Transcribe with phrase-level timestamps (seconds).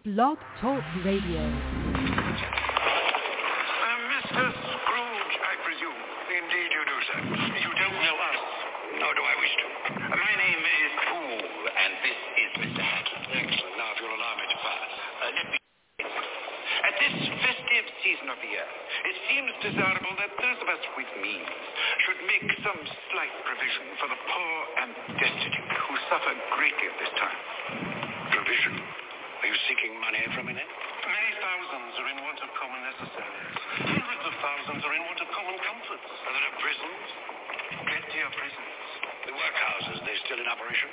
[0.00, 1.44] Blog Talk Radio.
[1.44, 1.52] Uh,
[4.08, 4.44] Mr.
[4.48, 6.00] Scrooge, I presume.
[6.40, 7.20] Indeed you do, sir.
[7.60, 8.40] You don't know us.
[8.96, 9.66] Nor do I wish to.
[10.00, 12.80] Uh, my name is Poole, and this is Mr.
[12.80, 13.44] Hackett.
[13.44, 13.76] Excellent.
[13.76, 14.88] Now, if you'll allow me to pass.
[14.88, 15.56] Uh, let me...
[16.00, 18.68] At this festive season of the year,
[19.04, 21.52] it seems desirable that those of us with means
[22.08, 22.80] should make some
[23.12, 27.89] slight provision for the poor and destitute who suffer greatly at this time.
[29.50, 30.62] You seeking money from then?
[30.62, 33.58] Many thousands are in want of common necessaries.
[33.82, 36.06] Hundreds of thousands are in want of common comforts.
[36.06, 37.06] Are there prisons?
[37.82, 38.78] Plenty of prisons.
[39.26, 40.86] The workhouses, they still in operation?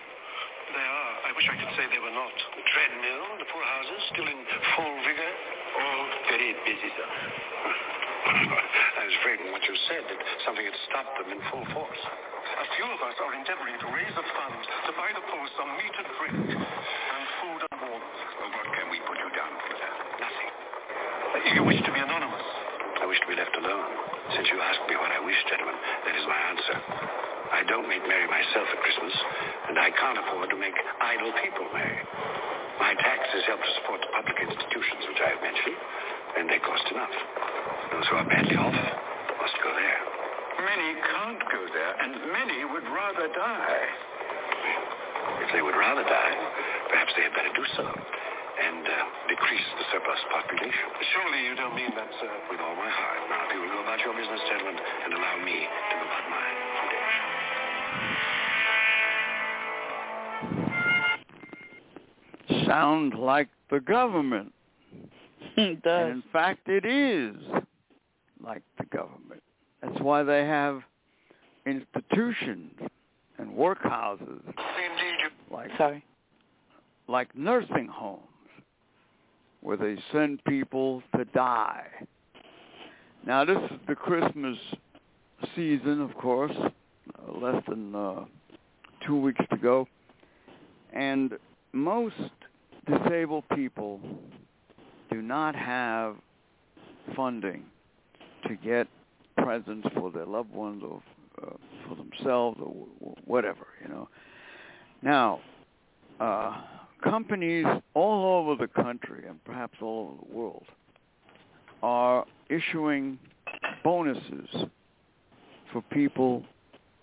[0.73, 1.13] They are.
[1.29, 2.33] I wish I could say they were not.
[2.33, 4.41] The treadmill, the poorhouses, still in
[4.73, 5.33] full vigor?
[5.77, 7.09] All very busy, sir.
[8.97, 10.17] I was afraid from what you said that
[10.49, 12.01] something had stopped them in full force.
[12.57, 15.77] A few of us are endeavoring to raise a fund to buy the poor some
[15.77, 17.76] meat and drink and food and.
[17.97, 19.95] Well, what can we put you down for that?
[20.21, 20.49] Nothing.
[20.51, 22.45] Uh, you wish to be anonymous?
[23.01, 23.91] I wish to be left alone.
[24.33, 26.75] Since you asked me what I wish, gentlemen, that is my answer.
[27.53, 29.13] I don't make merry myself at Christmas,
[29.69, 32.01] and I can't afford to make idle people merry.
[32.77, 35.79] My taxes help to support the public institutions which I have mentioned,
[36.37, 37.15] and they cost enough.
[37.93, 38.77] Those who are badly off
[39.41, 40.01] must go there.
[40.61, 43.85] Many can't go there, and many would rather die.
[45.45, 46.35] If they would rather die,
[46.89, 48.95] perhaps they had better do so and uh,
[49.29, 50.87] decrease the surplus population.
[51.13, 52.31] Surely you don't mean that, sir?
[52.49, 53.19] With all my heart.
[53.29, 56.25] Now, if you will go about your business, gentlemen, and allow me to go about
[56.33, 56.57] mine.
[62.65, 64.53] Sound like the government.
[65.57, 66.03] It does.
[66.03, 67.35] And in fact, it is
[68.43, 69.41] like the government.
[69.81, 70.83] That's why they have
[71.65, 72.73] institutions
[73.39, 76.03] and workhouses Indeed, like Sorry.
[77.07, 78.21] Like nursing homes
[79.61, 81.87] where they send people to die.
[83.25, 84.57] Now this is the Christmas
[85.55, 88.25] season, of course, uh, less than uh,
[89.05, 89.87] two weeks to go,
[90.93, 91.33] and
[91.73, 92.15] most
[92.85, 93.99] disabled people
[95.11, 96.15] do not have
[97.15, 97.63] funding
[98.47, 98.87] to get
[99.37, 101.01] presents for their loved ones or
[101.41, 101.55] uh,
[101.87, 104.09] for themselves or w- whatever, you know.
[105.01, 105.39] Now,
[106.19, 106.61] uh,
[107.03, 110.65] companies all over the country and perhaps all over the world
[111.83, 113.19] are issuing
[113.83, 114.49] bonuses
[115.71, 116.43] for people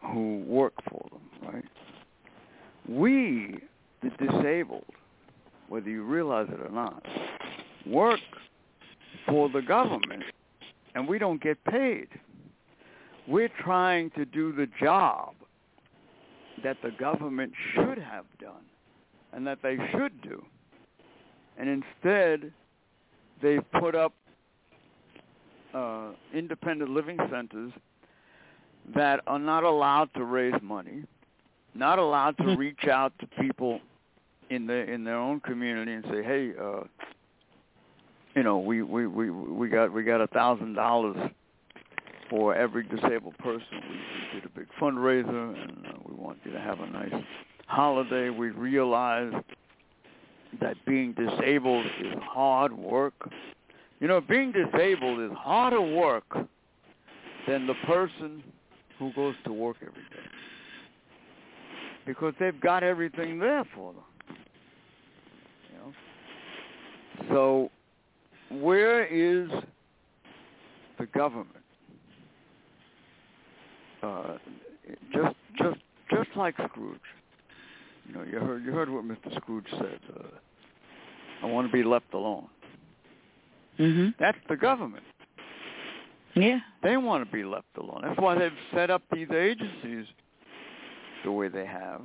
[0.02, 1.64] who work for them, right?
[2.88, 3.58] We,
[4.02, 4.84] the disabled,
[5.68, 7.02] whether you realize it or not,
[7.86, 8.20] work
[9.26, 10.24] for the government
[10.94, 12.08] and we don't get paid.
[13.26, 15.34] We're trying to do the job
[16.62, 18.64] that the government should have done
[19.34, 20.44] and that they should do.
[21.58, 22.52] And instead,
[23.42, 24.12] they've put up
[25.74, 27.72] uh, independent living centers
[28.94, 31.04] that are not allowed to raise money,
[31.74, 33.80] not allowed to reach out to people
[34.50, 36.82] in their in their own community and say, "Hey, uh,
[38.36, 41.16] you know, we we we we got we got a thousand dollars
[42.30, 43.66] for every disabled person.
[43.72, 43.96] We,
[44.34, 47.24] we did a big fundraiser, and uh, we want you to have a nice
[47.66, 48.30] holiday.
[48.30, 49.32] We realize
[50.60, 53.30] that being disabled is hard work.
[54.00, 56.36] You know, being disabled is harder work
[57.46, 58.42] than the person
[58.98, 60.28] who goes to work every day
[62.06, 64.36] because they've got everything there for them.
[65.70, 67.70] You know, so
[68.50, 69.48] where is
[70.98, 71.48] the government?
[74.02, 74.36] Uh,
[75.12, 76.98] just, just, just like Scrooge.
[78.06, 79.34] You know, you heard, you heard what Mr.
[79.36, 80.00] Scrooge said.
[80.14, 80.26] Uh,
[81.42, 82.46] I want to be left alone.
[83.78, 84.14] Mhm.
[84.18, 85.04] That's the government.
[86.34, 86.60] Yeah.
[86.82, 88.02] They want to be left alone.
[88.02, 90.06] That's why they've set up these agencies
[91.24, 92.02] the way they have.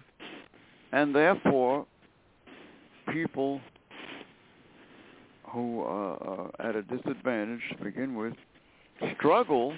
[0.91, 1.85] And therefore,
[3.11, 3.61] people
[5.51, 8.33] who are uh, at a disadvantage to begin with
[9.17, 9.73] struggle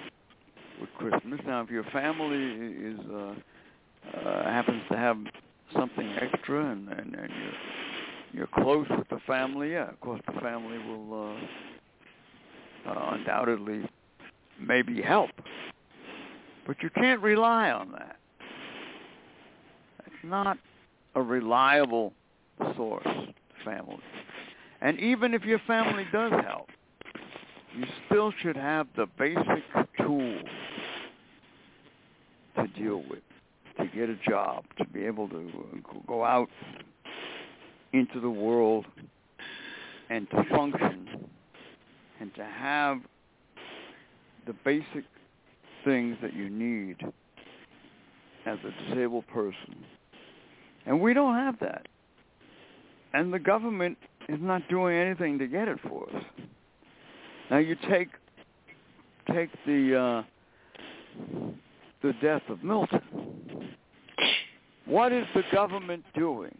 [0.80, 1.40] with Christmas.
[1.46, 3.34] Now, if your family is uh,
[4.18, 5.16] uh, happens to have
[5.74, 7.52] something extra and, and, and you're,
[8.32, 11.36] you're close with the family, yeah, of course the family will
[12.86, 13.88] uh, uh, undoubtedly
[14.60, 15.30] maybe help.
[16.66, 18.16] But you can't rely on that.
[20.06, 20.58] It's not
[21.14, 22.12] a reliable
[22.76, 23.06] source,
[23.64, 23.98] family.
[24.80, 26.68] And even if your family does help,
[27.76, 29.64] you still should have the basic
[29.98, 30.44] tools
[32.56, 33.22] to deal with,
[33.78, 36.48] to get a job, to be able to uh, go out
[37.92, 38.86] into the world
[40.10, 41.08] and to function
[42.20, 42.98] and to have
[44.46, 45.04] the basic
[45.84, 46.96] things that you need
[48.46, 49.84] as a disabled person.
[50.86, 51.86] And we don't have that.
[53.14, 53.98] And the government
[54.28, 56.24] is not doing anything to get it for us.
[57.50, 58.08] Now you take
[59.32, 60.24] take the
[61.26, 61.52] uh,
[62.02, 63.00] the death of Milton.
[64.86, 66.56] What is the government doing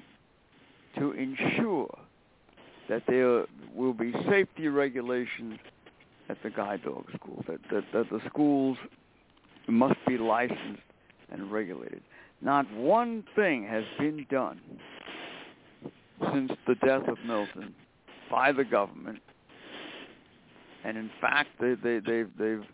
[0.98, 1.98] to ensure
[2.88, 3.44] that there
[3.74, 5.58] will be safety regulations
[6.28, 8.78] at the guide dog school, that, that, that the schools
[9.68, 10.82] must be licensed
[11.30, 12.02] and regulated.
[12.40, 14.60] Not one thing has been done
[16.32, 17.74] since the death of Milton
[18.30, 19.20] by the government.
[20.84, 22.64] And in fact, they, they, they've, they've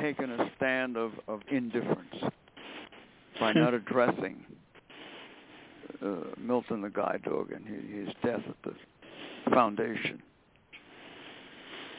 [0.00, 2.14] taken a stand of, of indifference
[3.40, 4.44] by not addressing
[6.04, 10.22] uh, Milton the guide dog and his, his death at the foundation.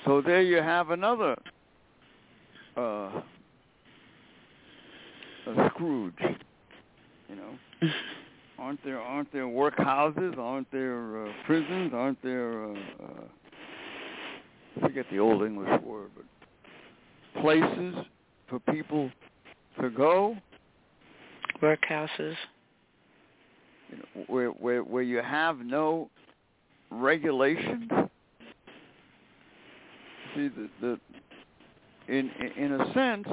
[0.06, 1.36] So there you have another
[2.78, 3.22] uh,
[5.48, 6.14] a Scrooge.
[7.30, 7.90] You know,
[8.60, 10.38] aren't there aren't there workhouses?
[10.38, 11.92] Aren't there uh, prisons?
[11.94, 13.24] Aren't there uh, uh,
[14.78, 16.26] I forget the old English word, but
[17.42, 17.96] places
[18.50, 19.10] for people
[19.82, 20.36] to go?
[21.62, 22.36] Workhouses.
[23.90, 26.10] You know, where where where you have no
[26.90, 27.90] regulations.
[30.34, 31.00] See the the
[32.08, 33.28] in in a sense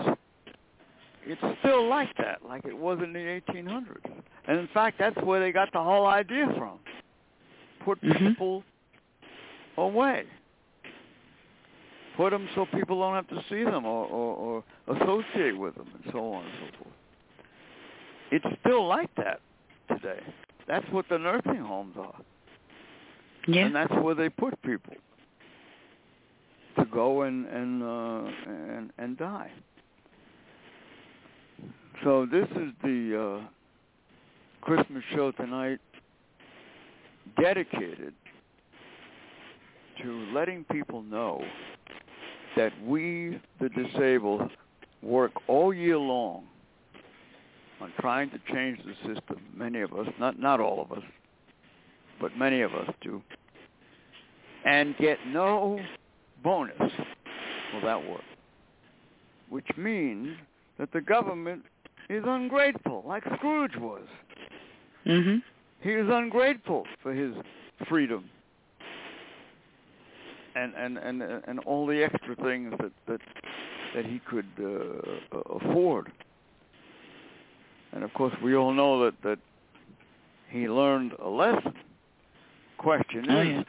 [1.25, 4.23] it's still like that, like it was in the 1800s.
[4.49, 6.79] And in fact, that's where they got the whole idea from.
[7.85, 8.19] Put Mhm.
[8.19, 8.65] people
[9.77, 10.27] away.
[12.17, 15.89] Put them so people don't have to see them or, or, or associate with them
[15.95, 16.95] and so on and so forth.
[18.31, 19.41] It's still like that
[19.89, 20.21] today.
[20.69, 22.15] That's what the nursing homes are.
[23.47, 23.67] Yeah.
[23.67, 24.95] And that's where they put people
[26.79, 29.51] to go and and uh, and and die.
[32.05, 33.47] So this is the uh,
[34.63, 35.81] Christmas show tonight,
[37.41, 38.15] dedicated
[40.03, 41.45] to letting people know
[42.57, 44.51] that we, the disabled,
[45.03, 46.45] work all year long
[47.81, 49.39] on trying to change the system.
[49.55, 51.05] Many of us, not not all of us,
[52.21, 53.23] but many of us do,
[54.65, 55.81] and get no
[56.43, 58.23] bonus for that work,
[59.49, 60.37] which means
[60.79, 61.63] that the government
[62.09, 64.07] is ungrateful, like Scrooge was.
[65.07, 65.43] Mhm.
[65.81, 67.35] He is ungrateful for his
[67.89, 68.31] freedom
[70.55, 73.21] and and and and all the extra things that that
[73.95, 76.11] that he could uh, afford.
[77.93, 79.39] And of course, we all know that that
[80.49, 81.75] he learned a lesson.
[82.79, 83.63] Question Oh, is, yeah.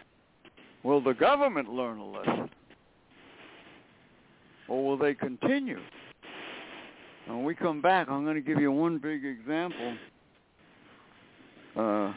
[0.83, 2.49] will the government learn a lesson,
[4.67, 5.79] or will they continue?
[7.27, 9.95] When we come back, I'm going to give you one big example
[11.77, 12.11] uh,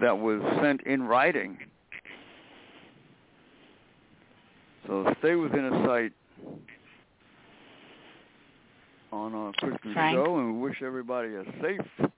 [0.00, 1.58] that was sent in writing.
[4.86, 6.12] So stay within a sight
[9.12, 10.14] on our Christmas Frank?
[10.16, 12.08] show, and we wish everybody a safe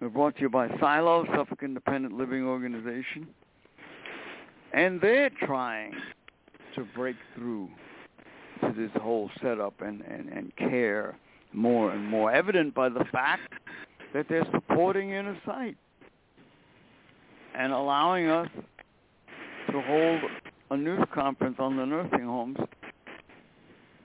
[0.00, 3.26] we're brought to you by Silo, Suffolk Independent Living Organization.
[4.72, 5.92] And they're trying
[6.74, 7.68] to break through
[8.60, 11.16] to this whole setup and, and, and care
[11.52, 13.54] more and more, evident by the fact
[14.14, 15.76] that they're supporting inner sight
[17.54, 18.48] and allowing us
[19.70, 20.20] to hold
[20.70, 22.56] a news conference on the nursing homes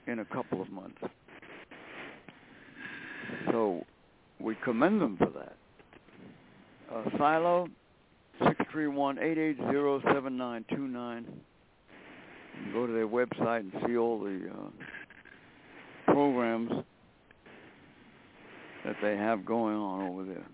[0.06, 1.00] in a couple of months.
[3.50, 3.84] So
[4.40, 5.56] we commend them for that.
[6.92, 7.68] Uh, Silo,
[8.42, 11.24] 631-880-7929.
[12.72, 14.68] Go to their website and see all the uh,
[16.12, 16.70] programs
[18.84, 20.46] that they have going on over there.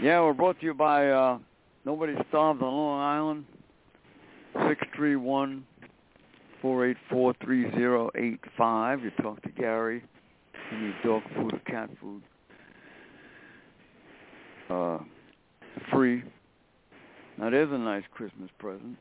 [0.00, 1.38] Yeah, we're brought to you by uh,
[1.84, 3.44] Nobody Starves on Long Island,
[4.54, 5.64] 631
[6.62, 9.02] 484-3085.
[9.02, 10.02] You talk to Gary.
[10.70, 12.22] You need dog food or cat food.
[14.70, 14.98] Uh,
[15.92, 16.22] free.
[17.38, 18.96] Now there's a nice Christmas present.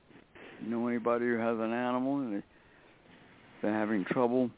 [0.64, 2.44] You know anybody who has an animal and they,
[3.62, 4.50] they're having trouble,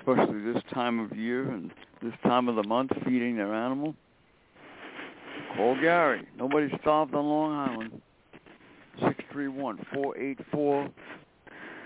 [0.00, 1.70] especially this time of year and
[2.02, 3.94] this time of the month, feeding their animal?
[5.56, 6.26] Call Gary.
[6.36, 8.02] Nobody starved on Long Island.
[9.00, 10.90] Six three one four eight four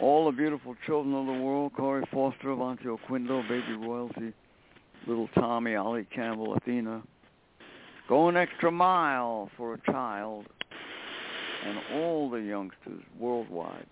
[0.00, 4.32] All the beautiful children of the world, Corey Foster, Avanti Quindo, Baby Royalty,
[5.06, 7.02] Little Tommy, Ollie Campbell, Athena,
[8.10, 10.44] Go an extra mile for a child
[11.64, 13.86] and all the youngsters worldwide.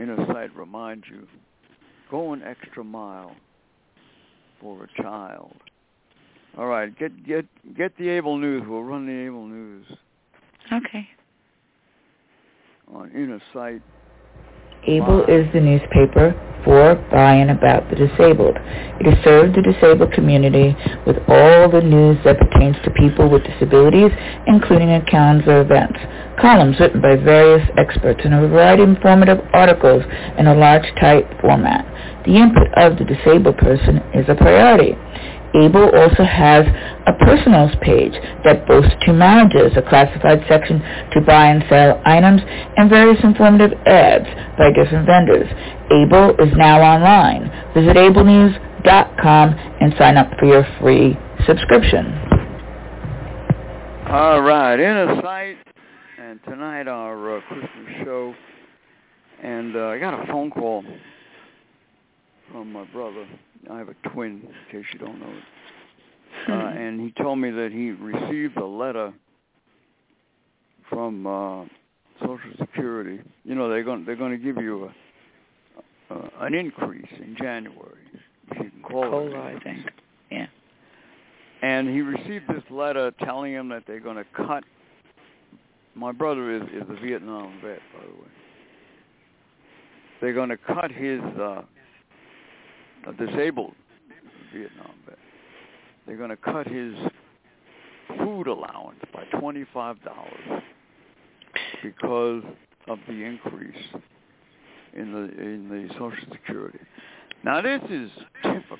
[0.00, 1.28] Inner Sight reminds you,
[2.10, 3.36] go an extra mile
[4.58, 5.54] for a child.
[6.56, 7.44] All right, get get
[7.76, 8.62] get the Able News.
[8.66, 9.84] We'll run the Able News.
[10.72, 11.06] Okay.
[12.88, 13.82] On Inner Sight.
[14.84, 16.34] Able is the newspaper
[16.64, 18.56] for, by, and about the disabled.
[18.98, 20.74] It has served the disabled community
[21.06, 24.10] with all the news that pertains to people with disabilities,
[24.46, 25.98] including accounts of events,
[26.40, 30.02] columns written by various experts, and a variety of informative articles
[30.38, 31.86] in a large type format.
[32.26, 34.98] The input of the disabled person is a priority.
[35.54, 36.64] Able also has
[37.06, 38.12] a personals page
[38.44, 40.80] that boasts two managers, a classified section
[41.12, 42.40] to buy and sell items,
[42.76, 44.24] and various informative ads
[44.56, 45.48] by different vendors.
[45.90, 47.52] Able is now online.
[47.74, 49.48] Visit ablenews.com
[49.80, 52.06] and sign up for your free subscription.
[54.08, 55.56] All right, Inner Sight,
[56.18, 58.34] and tonight our uh, Christmas show,
[59.42, 60.84] and uh, I got a phone call
[62.50, 63.26] from my brother.
[63.70, 64.42] I have a twin,
[64.72, 65.42] in case you don't know it.
[66.48, 69.12] Uh, and he told me that he received a letter
[70.88, 71.64] from uh,
[72.20, 73.20] Social Security.
[73.44, 74.90] You know, they're going they're going to give you
[76.10, 78.00] a, uh, an increase in January.
[78.50, 79.56] If you can call Cola, it.
[79.56, 79.90] I think.
[80.30, 80.46] Yeah.
[81.62, 84.64] And he received this letter telling him that they're going to cut.
[85.94, 88.30] My brother is is a Vietnam vet, by the way.
[90.20, 91.62] They're going to cut his uh,
[93.06, 93.74] a disabled
[94.54, 95.18] Vietnam vet.
[96.06, 96.94] They're going to cut his
[98.18, 100.62] food allowance by twenty-five dollars
[101.82, 102.42] because
[102.88, 103.74] of the increase
[104.94, 106.80] in the in the Social Security.
[107.44, 108.10] Now this is
[108.42, 108.78] typical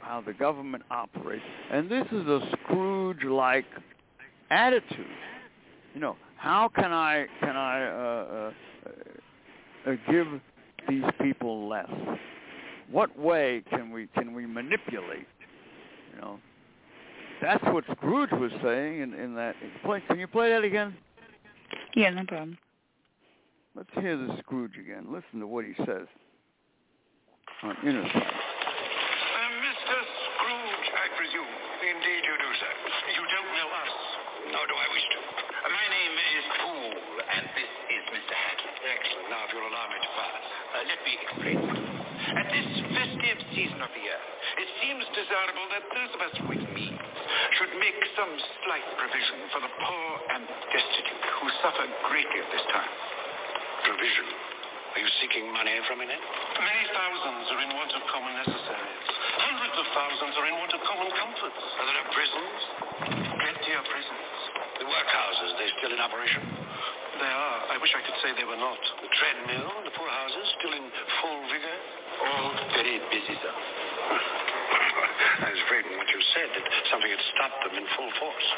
[0.00, 3.64] how the government operates, and this is a Scrooge-like
[4.50, 5.06] attitude.
[5.94, 8.52] You know, how can I can I uh,
[9.86, 10.26] uh, uh, give
[10.88, 11.90] these people less?
[12.90, 15.26] What way can we can we manipulate?
[16.14, 16.38] You know,
[17.42, 20.02] that's what Scrooge was saying in, in that play.
[20.08, 20.94] Can you play that again?
[21.94, 22.58] Yeah, no problem.
[23.74, 25.12] Let's hear the Scrooge again.
[25.12, 26.08] Listen to what he says
[27.62, 28.24] on Inner Sight.
[28.24, 29.96] Uh, Mr.
[30.32, 31.52] Scrooge, I presume.
[31.84, 32.72] Indeed you do, sir.
[33.12, 33.92] You don't know us.
[34.52, 35.18] Nor do I wish to.
[35.20, 36.96] Uh, my name is Poole,
[37.36, 38.32] and this is Mr.
[38.32, 38.76] Hackett.
[38.80, 39.28] Excellent.
[39.28, 40.40] Now, if you'll allow me to pass.
[40.72, 41.85] Uh, let me explain.
[42.26, 44.18] At this festive season of the year,
[44.58, 46.98] it seems desirable that those of us with means
[47.54, 48.34] should make some
[48.66, 50.42] slight provision for the poor and
[50.74, 52.90] destitute who suffer greatly at this time.
[53.86, 54.26] Provision?
[54.26, 56.18] Are you seeking money from me then?
[56.18, 59.06] Many thousands are in want of common necessaries.
[59.46, 61.62] Hundreds of thousands are in want of common comforts.
[61.78, 62.58] Are there no prisons?
[63.38, 64.26] Plenty of prisons.
[64.82, 66.42] The workhouses, they're still in operation?
[67.22, 67.58] They are.
[67.70, 68.82] I wish I could say they were not.
[68.98, 70.90] The treadmill, the poor houses, still in
[71.22, 71.78] full vigor?
[72.26, 73.54] All very busy, sir.
[75.36, 78.48] I was afraid from what you said that something had stopped them in full force.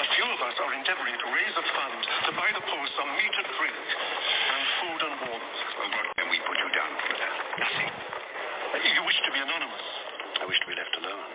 [0.00, 3.10] A few of us are endeavoring to raise a fund to buy the poor some
[3.18, 5.58] meat and drink, and food and warmth.
[5.76, 7.34] Well, what can we put you down for that?
[7.60, 7.90] Nothing.
[8.94, 9.86] You wish to be anonymous.
[10.40, 11.26] I wish to be left alone.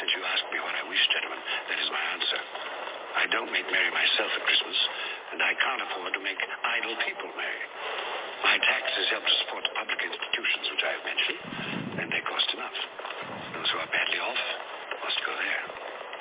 [0.00, 2.40] Since you asked me what I wish, gentlemen, that is my answer.
[3.14, 4.78] I don't make merry myself at Christmas,
[5.34, 7.64] and I can't afford to make idle people merry.
[8.44, 11.40] My taxes help to support the public institutions which I have mentioned,
[12.04, 12.78] and they cost enough.
[13.56, 14.42] Those who are badly off
[15.00, 15.64] must go there.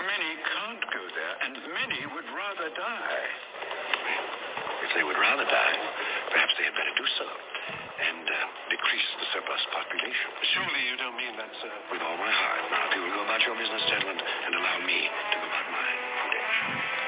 [0.07, 3.27] Many can't go there, and many would rather die.
[4.87, 5.77] If they would rather die,
[6.31, 7.27] perhaps they had better do so
[7.93, 8.37] and uh,
[8.71, 10.27] decrease the surplus population.
[10.55, 11.75] Surely you don't mean that, sir.
[11.91, 12.61] With all my heart.
[12.71, 15.67] Now, if you will go about your business, gentlemen, and allow me to go about
[15.71, 17.02] mine.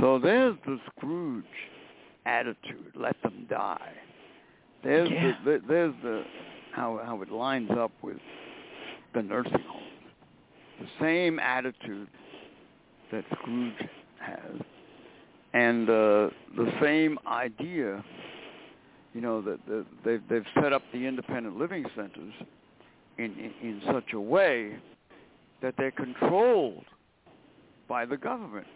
[0.00, 1.44] So there's the Scrooge
[2.26, 2.92] attitude.
[2.94, 3.92] Let them die.
[4.82, 5.36] There's Yeah.
[5.44, 6.24] the, the there's the
[6.72, 8.16] how how it lines up with
[9.14, 9.84] the nursing homes.
[10.80, 12.08] The same attitude
[13.12, 13.88] that Scrooge
[14.20, 14.60] has,
[15.52, 18.02] and uh, the same idea.
[19.12, 22.32] You know that that they've they've set up the independent living centers
[23.18, 24.76] in, in in such a way
[25.60, 26.84] that they're controlled
[27.88, 28.66] by the government.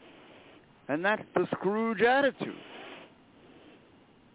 [0.88, 2.54] And that's the Scrooge attitude.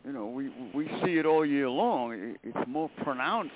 [0.05, 2.35] You know, we we see it all year long.
[2.43, 3.53] It's more pronounced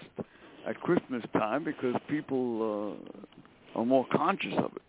[0.68, 2.98] at Christmas time because people
[3.76, 4.82] uh, are more conscious of it.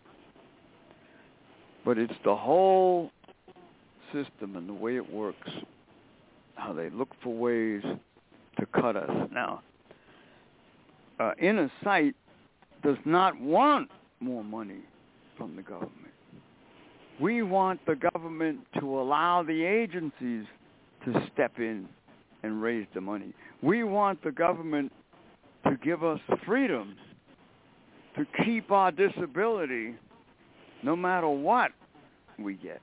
[1.83, 3.11] But it's the whole
[4.13, 5.49] system and the way it works,
[6.55, 7.83] how they look for ways
[8.59, 9.29] to cut us.
[9.31, 9.61] Now,
[11.19, 12.15] uh, Inner Sight
[12.83, 14.81] does not want more money
[15.37, 16.14] from the government.
[17.19, 20.45] We want the government to allow the agencies
[21.05, 21.87] to step in
[22.43, 23.33] and raise the money.
[23.61, 24.91] We want the government
[25.65, 26.95] to give us freedom
[28.17, 29.95] to keep our disability
[30.83, 31.71] no matter what
[32.37, 32.81] we get.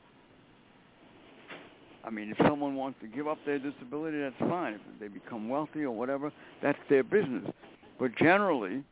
[2.04, 4.74] I mean, if someone wants to give up their disability, that's fine.
[4.74, 7.44] If they become wealthy or whatever, that's their business.
[7.98, 8.82] But generally,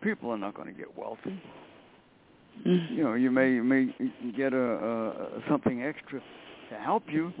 [0.00, 1.40] people are not going to get wealthy
[2.64, 3.94] you know, you may you may
[4.36, 6.20] get a, a something extra
[6.70, 7.32] to help you,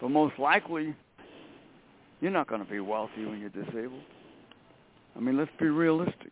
[0.00, 0.94] but most likely
[2.20, 4.02] you're not going to be wealthy when you're disabled.
[5.16, 6.30] I mean, let's be realistic.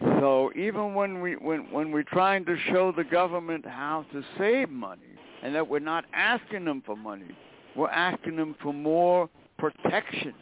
[0.00, 4.70] So even when we when when we're trying to show the government how to save
[4.70, 5.02] money,
[5.42, 7.36] and that we're not asking them for money,
[7.76, 10.34] we're asking them for more protection,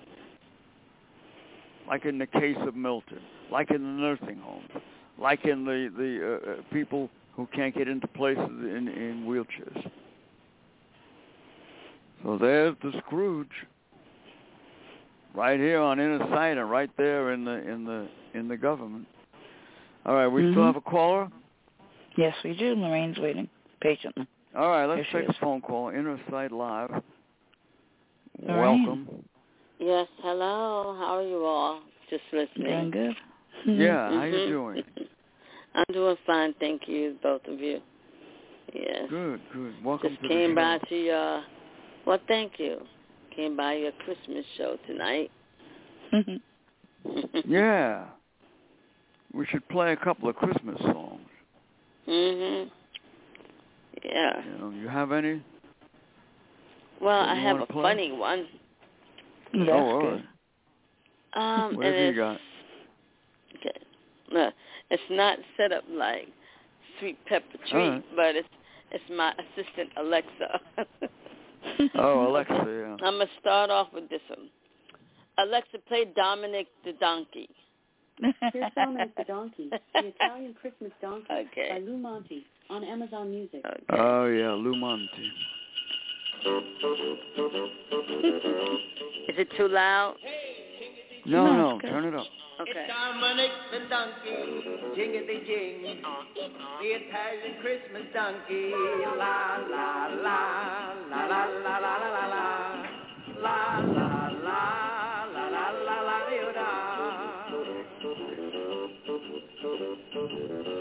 [1.88, 3.20] like in the case of Milton,
[3.50, 4.68] like in the nursing homes,
[5.18, 9.90] like in the the uh, uh, people who can't get into places in in wheelchairs.
[12.22, 13.48] So there's the Scrooge,
[15.34, 19.06] right here on inner sight and right there in the in the in the government.
[20.06, 20.66] All right, we still Mhm.
[20.66, 21.30] have a caller.
[22.16, 22.74] Yes, we do.
[22.74, 23.48] Lorraine's waiting
[23.80, 24.26] patiently.
[24.54, 25.88] All right, let's Here she take a phone call.
[25.88, 27.02] Inner sight live.
[28.40, 28.84] Lorraine.
[28.84, 29.24] Welcome.
[29.78, 30.94] Yes, hello.
[30.98, 31.80] How are you all?
[32.10, 32.66] Just listening.
[32.66, 33.08] Doing listening.
[33.08, 33.16] good.
[33.66, 34.82] Yeah, how you doing?
[35.74, 37.80] I'm doing fine, thank you, both of you.
[38.74, 39.06] Yes.
[39.08, 39.74] Good, good.
[39.84, 40.88] Welcome Just to came the by show.
[40.88, 41.42] to your,
[42.06, 42.78] well, thank you.
[43.34, 45.30] Came by your Christmas show tonight.
[47.46, 48.04] Yeah.
[49.34, 51.20] We should play a couple of Christmas songs.
[52.06, 52.70] mhm.
[54.04, 54.42] Yeah.
[54.44, 55.42] You know, you have any?
[57.00, 57.82] Well, that I have a play?
[57.82, 58.46] funny one.
[59.54, 60.24] That's oh, all good.
[61.34, 61.64] right.
[61.64, 62.38] Um, Whatever and you got.
[64.30, 64.34] Okay.
[64.34, 64.50] No,
[64.90, 66.28] it's not set up like
[66.98, 68.04] Sweet Pepper Treat, right.
[68.16, 68.48] but it's
[68.90, 70.60] it's my assistant Alexa.
[71.94, 73.06] Oh, Alexa, yeah.
[73.06, 74.48] I'm gonna start off with this one.
[75.38, 77.48] Alexa, play Dominic the Donkey.
[78.52, 81.80] Here's Dominic the Donkey, the Italian Christmas Donkey by Okay.
[81.84, 83.62] Lou Monte on Amazon Music.
[83.64, 83.80] Okay.
[83.90, 85.32] Oh, yeah, Lou Monte.
[89.28, 90.16] Is it too loud?
[91.24, 92.26] No, No, no, turn it up.
[92.60, 92.86] Okay.
[92.86, 94.34] Dominic the donkey,
[94.96, 98.70] jingity jing, the Italian Christmas donkey,
[99.16, 102.46] la la la, la la la la la la la,
[103.40, 104.66] la la la,
[105.32, 106.22] la la la la la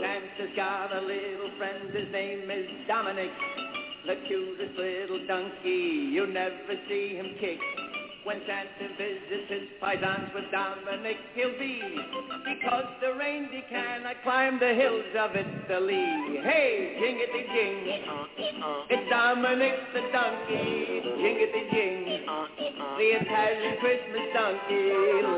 [0.01, 3.32] Santa's got a little friend, his name is Dominic,
[4.08, 7.60] the cutest little donkey, you'll never see him kick.
[8.23, 11.81] When Santa visits paisans with Dominic he'll be
[12.45, 16.38] Because the reindeer cannot climb the hills of Italy.
[16.43, 17.81] Hey, jingity jing.
[18.91, 21.01] It's Dominic the donkey.
[21.17, 22.25] Jingity jing.
[22.97, 24.91] The Italian Christmas donkey.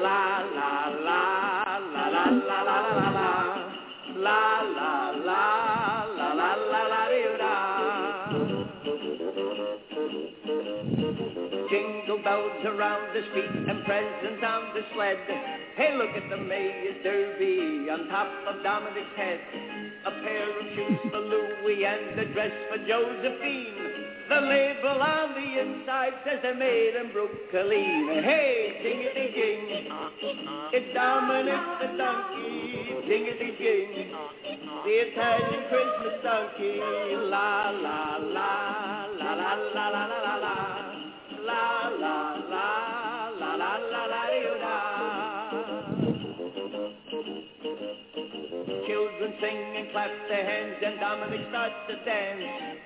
[0.03, 3.73] La La la la la la la la La.
[4.17, 5.72] La la La
[12.73, 15.17] around the street and presents on the sled.
[15.75, 19.39] Hey, look at the Mayor's Derby on top of Dominic's head.
[20.05, 24.13] A pair of shoes for Louis and a dress for Josephine.
[24.29, 28.23] The label on the inside says they're made in Brooklyn.
[28.23, 29.87] Hey, jingity jing,
[30.73, 32.89] it's Dominic the donkey.
[33.05, 34.11] Jingity jing,
[34.85, 36.79] the Italian Christmas donkey.
[37.29, 40.82] La la la la la la la la la
[48.87, 52.43] Children sing and clap their hands and Dominic starts to dance.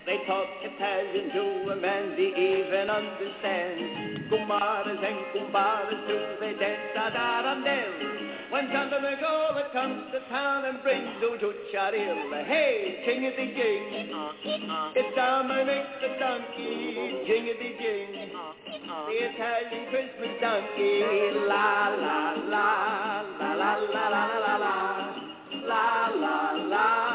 [0.08, 4.30] They talk Italian to and he even understands.
[4.32, 10.66] Kumaras and kumbaras do they dance da da dum when Santa Nicola comes to town
[10.66, 14.10] and brings Zuzu Charilla, hey, jing-a-dee-jing.
[14.96, 18.32] It's Dominic the donkey, jing-a-dee-jing.
[19.08, 21.04] The Italian Christmas donkey,
[21.48, 25.16] la la la, la la la la la la,
[25.66, 27.07] la la la.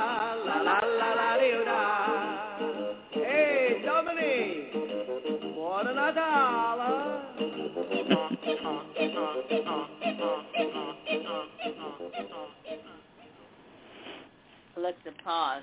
[14.76, 15.62] Alexa, pause.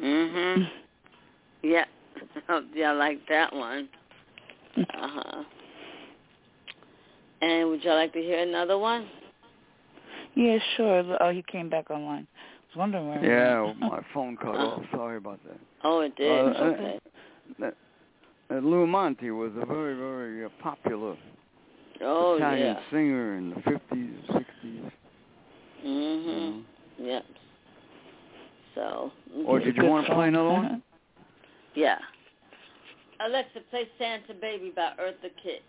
[0.00, 0.62] Mm-hmm.
[0.62, 0.68] Mhm.
[1.62, 1.84] Yeah.
[2.74, 3.88] yeah, I like that one.
[4.76, 5.44] Uh huh.
[7.42, 9.08] And would you like to hear another one?
[10.34, 11.16] Yeah, sure.
[11.20, 12.26] Oh, he came back online.
[12.36, 13.24] I was wondering where.
[13.24, 13.80] Yeah, went.
[13.80, 14.82] my phone cut off.
[14.90, 15.58] Sorry about that.
[15.84, 16.30] Oh, it did.
[16.30, 16.98] Uh, uh, okay.
[18.50, 21.16] Uh, Lou Monte was a very, very uh, popular
[22.02, 22.80] Oh Italian yeah.
[22.90, 24.90] singer in the 50s, 60s.
[25.84, 27.04] Mm-hmm.
[27.04, 27.24] Yep.
[28.74, 29.12] So.
[29.46, 30.82] Or did you want to play another one?
[31.74, 31.98] Yeah.
[33.20, 35.60] Alexa, play Santa Baby by Eartha Kitt.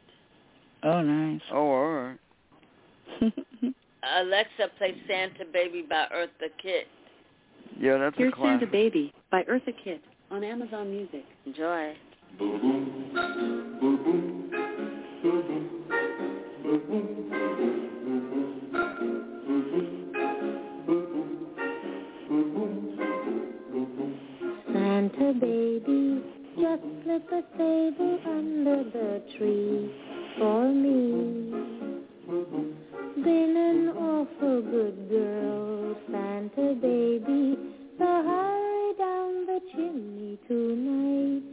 [0.84, 1.42] Oh, nice.
[1.52, 2.18] Oh, all right.
[4.22, 6.88] Alexa, play Santa Baby by Eartha Kitt.
[7.78, 8.52] Yeah, that's Here's a classic.
[8.52, 11.26] Here's Santa Baby by Eartha Kitt on Amazon Music.
[11.46, 11.94] Enjoy.
[24.74, 26.22] Santa baby,
[26.60, 29.90] just slip a sable under the tree
[30.38, 31.52] for me.
[33.24, 37.58] Been an awful good girl, Santa baby,
[37.98, 41.47] so hurry down the chimney tonight.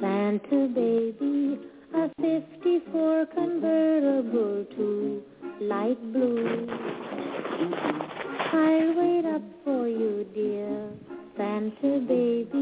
[0.00, 1.58] Santa baby,
[1.94, 5.22] a 54 convertible to
[5.60, 6.66] light blue.
[8.52, 10.90] I'll wait up for you, dear
[11.36, 12.53] Santa baby.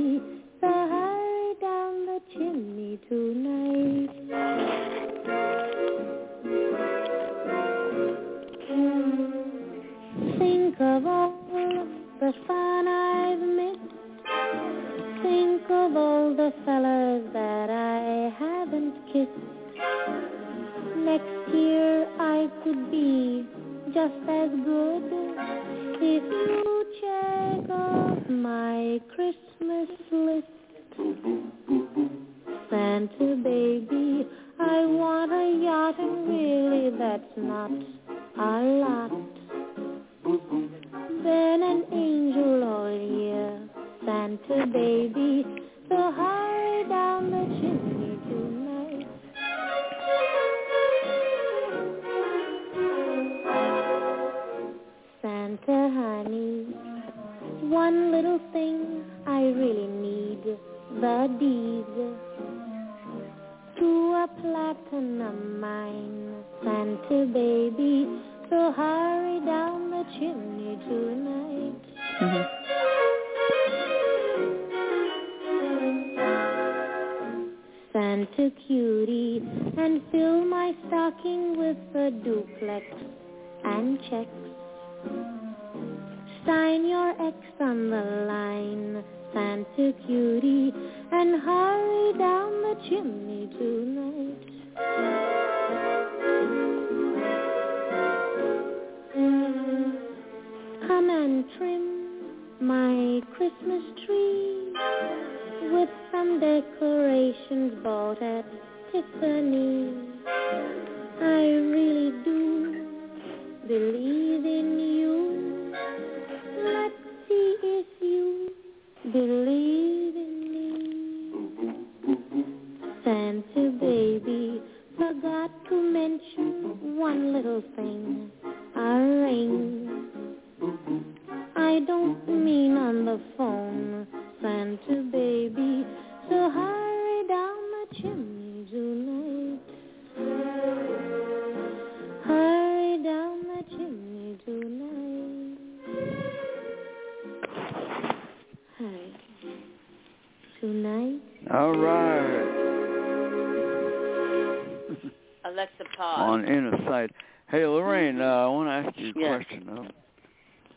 [158.52, 159.44] Want to ask you a Yes.
[159.44, 159.68] question.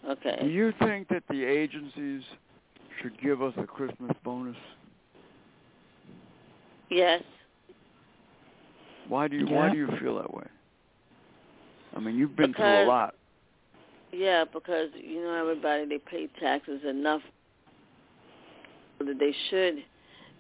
[0.04, 2.24] Uh, do you think that the agencies
[3.02, 4.58] should give us a Christmas bonus?
[6.90, 7.24] Yes.
[9.08, 9.56] Why do you Yeah.
[9.56, 10.46] Why do you feel that way?
[11.96, 13.16] I mean, you've been through a lot.
[14.12, 17.22] Yeah, because you know everybody they pay taxes enough
[19.00, 19.84] that they should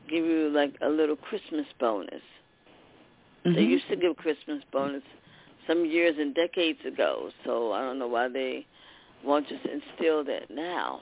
[0.10, 2.22] give you like a little Christmas bonus.
[3.44, 3.70] They Mhm.
[3.70, 5.04] used to give Christmas bonus
[5.68, 8.66] some years and decades ago, so I don't know why they
[9.24, 11.02] want to instill that now.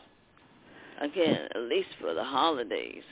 [1.02, 3.04] Again, at least for the holidays.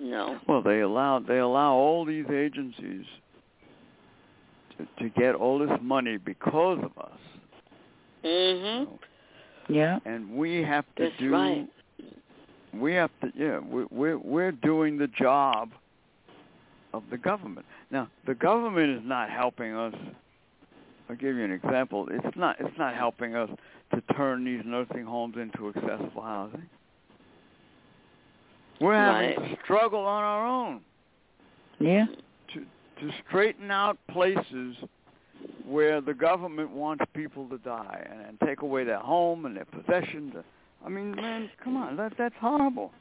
[0.00, 0.38] No.
[0.48, 3.04] Well, they allow they allow all these agencies
[4.76, 7.18] to, to get all this money because of us,
[8.24, 8.98] Mhm.
[9.68, 9.98] Yeah.
[10.04, 11.10] and we have to do...
[11.10, 11.32] That's do.
[11.32, 11.68] right.
[12.74, 13.32] We have to.
[13.34, 15.70] Yeah, we, we're we're doing the job
[16.92, 17.66] of the government.
[17.90, 19.94] Now, the government is not helping us.
[21.08, 22.08] I'll give you an example.
[22.10, 23.50] It's not it's not helping us
[23.94, 26.68] to turn these nursing homes into accessible housing.
[28.80, 29.56] We're having Right.
[29.56, 30.80] to struggle on our own.
[31.78, 32.06] Yeah.
[32.54, 32.60] to
[33.00, 34.76] to straighten out places
[35.66, 39.66] where the government wants people to die and, and take away their home and their
[39.66, 40.34] possessions.
[40.84, 42.92] I mean, man, come on, that that's horrible.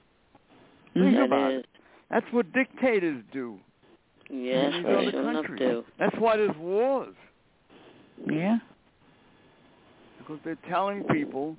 [0.94, 1.60] Think That about is.
[1.62, 1.66] it.
[2.12, 3.58] That's what dictators do
[4.30, 5.84] Yes, in these they other sure enough countries.
[6.00, 7.16] That's why there's wars
[8.26, 8.58] Yeah.
[10.18, 11.56] because they're telling people,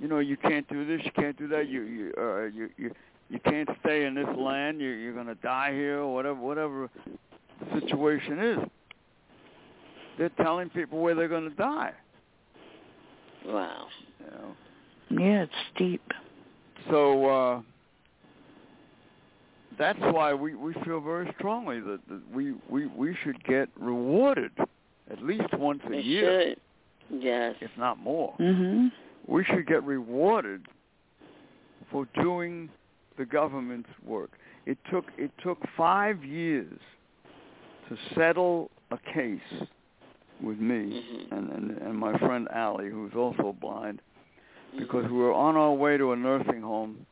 [0.00, 2.90] you know, you can't do this, you can't do that, you you uh, you you
[3.30, 6.90] you can't stay in this land, you you're gonna die here, or whatever whatever
[7.60, 8.58] the situation is.
[10.18, 11.92] They're telling people where they're gonna die.
[13.46, 13.86] Wow.
[14.18, 14.26] You
[15.18, 15.22] know.
[15.24, 16.02] Yeah, it's steep.
[16.90, 17.60] So uh
[19.78, 24.52] that's why we we feel very strongly that, that we we we should get rewarded
[25.10, 26.54] at least once a They year,
[27.10, 27.22] should.
[27.22, 27.54] Yes.
[27.60, 28.34] if not more.
[28.40, 28.88] Mm-hmm.
[29.32, 30.66] we should get rewarded
[31.90, 32.68] for doing
[33.18, 34.30] the government's work.
[34.66, 36.78] It took it took five years
[37.88, 39.68] to settle a case
[40.42, 41.32] with me Mhm.
[41.38, 44.02] and, and and my friend Allie, who's also blind,
[44.78, 47.06] because we were on our way to a nursing home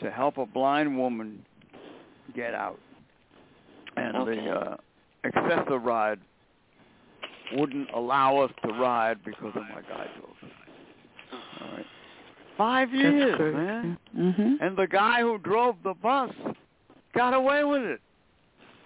[0.00, 1.44] to help a blind woman
[2.34, 2.78] get out,
[3.96, 4.34] and Okay.
[4.36, 4.76] the uh,
[5.24, 6.18] Access-A-Ride
[7.54, 10.44] wouldn't allow us to ride because of my guidebooks.
[11.32, 11.86] All right.
[12.56, 13.98] Five years, man.
[14.16, 14.56] Mhm.
[14.60, 16.30] And the guy who drove the bus
[17.14, 18.00] got away with it.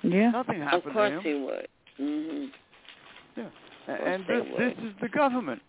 [0.02, 0.30] Yeah.
[0.30, 1.22] Nothing Of happened course to him.
[1.22, 1.68] he would.
[1.98, 2.50] Mhm.
[3.36, 3.42] A-
[3.86, 5.62] course and this this is the government.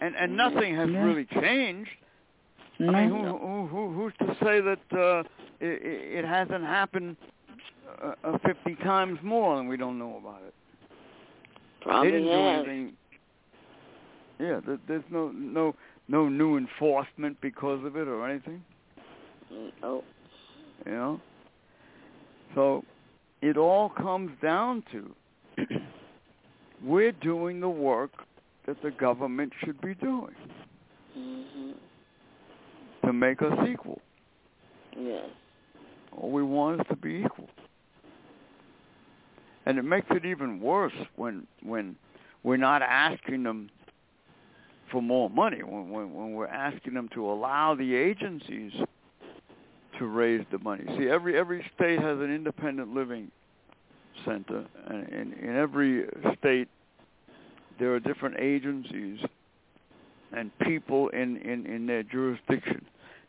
[0.00, 0.36] And and Mhm.
[0.36, 1.04] nothing has Yeah.
[1.04, 1.90] really changed.
[2.78, 2.92] No.
[2.92, 5.22] I mean, who, who who who's to say that uh,
[5.60, 7.16] it, it hasn't happened
[8.02, 10.54] uh, uh, 50 times more and we don't know about it?
[11.82, 12.64] Probably they didn't has.
[12.64, 12.92] do anything.
[14.38, 15.74] Yeah, there, there's no no
[16.08, 18.62] no new enforcement because of it or anything.
[19.82, 20.02] Oh.
[20.84, 21.20] You know.
[22.54, 22.84] So
[23.42, 25.14] it all comes down to
[26.84, 28.10] we're doing the work
[28.66, 30.34] that the government should be doing
[31.16, 31.74] Mhm.
[33.04, 34.00] to make us equal.
[34.98, 35.28] Yes.
[36.16, 37.48] All we want is to be equal.
[39.66, 41.96] And it makes it even worse when when
[42.42, 43.70] we're not asking them
[44.92, 48.72] for more money, when, when, when we're asking them to allow the agencies
[49.98, 50.84] to raise the money.
[50.96, 53.30] See, every every state has an independent living
[54.24, 56.06] center, and in, in every
[56.38, 56.68] state
[57.78, 59.18] there are different agencies
[60.32, 62.84] and people in, in, in their jurisdiction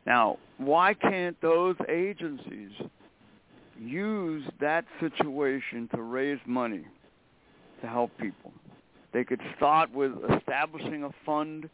[0.07, 2.71] Now, why can't those agencies
[3.77, 6.85] use that situation to raise money
[7.81, 8.53] to help people?
[9.11, 11.69] They could start with establishing a fund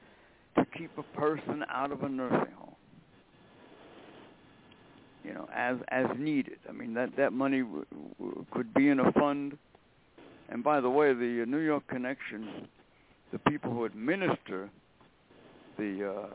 [0.56, 2.76] to keep a person out of a nursing home.
[5.24, 6.58] You know, as as needed.
[6.68, 7.86] I mean, that that money w-
[8.20, 9.58] w- could be in a fund.
[10.50, 12.68] And by the way, the uh, New York Connection,
[13.32, 14.72] the people who administer
[15.78, 16.26] the uh,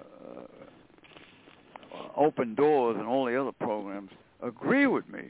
[1.93, 4.11] uh, open doors and all the other programs
[4.43, 5.23] agree with me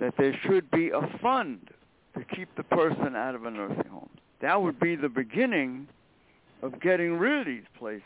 [0.00, 1.70] that there should be a fund
[2.16, 4.10] to keep the person out of a nursing home.
[4.40, 5.88] That would be the beginning
[6.62, 8.02] of getting rid of these places.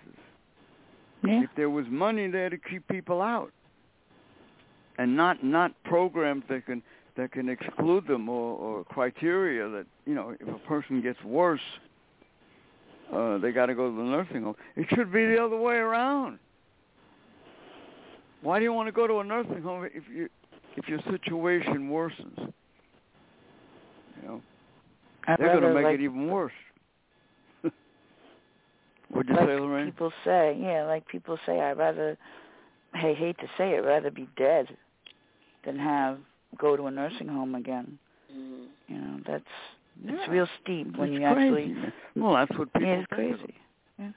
[1.25, 1.43] Yeah.
[1.43, 3.53] If there was money there to keep people out,
[4.99, 6.83] and not not programs that can
[7.17, 11.61] that can exclude them or, or criteria that you know if a person gets worse,
[13.13, 14.57] uh, they got to go to the nursing home.
[14.77, 16.39] It should be the other way around.
[18.43, 20.29] Why do you want to go to a nursing home if you
[20.77, 22.53] if your situation worsens?
[24.17, 24.43] You know,
[25.27, 26.53] I'd they're going to make like, it even worse.
[29.11, 29.87] What'd you like say, Lorraine?
[29.87, 32.17] people say, yeah, like people say, I'd rather,
[32.95, 34.67] I hate to say it, rather be dead
[35.65, 36.19] than have
[36.59, 37.99] go to a nursing home again.
[38.33, 38.67] Mhm.
[38.89, 39.45] You know, that's
[40.05, 41.93] it's real steep when It's you crazy, actually.
[42.17, 43.55] Well, that's what people Yeah, it's crazy.
[43.99, 44.15] them,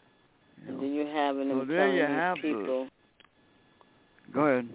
[0.66, 2.88] you And then you have them So there telling you these have the- people.
[4.34, 4.68] Go ahead.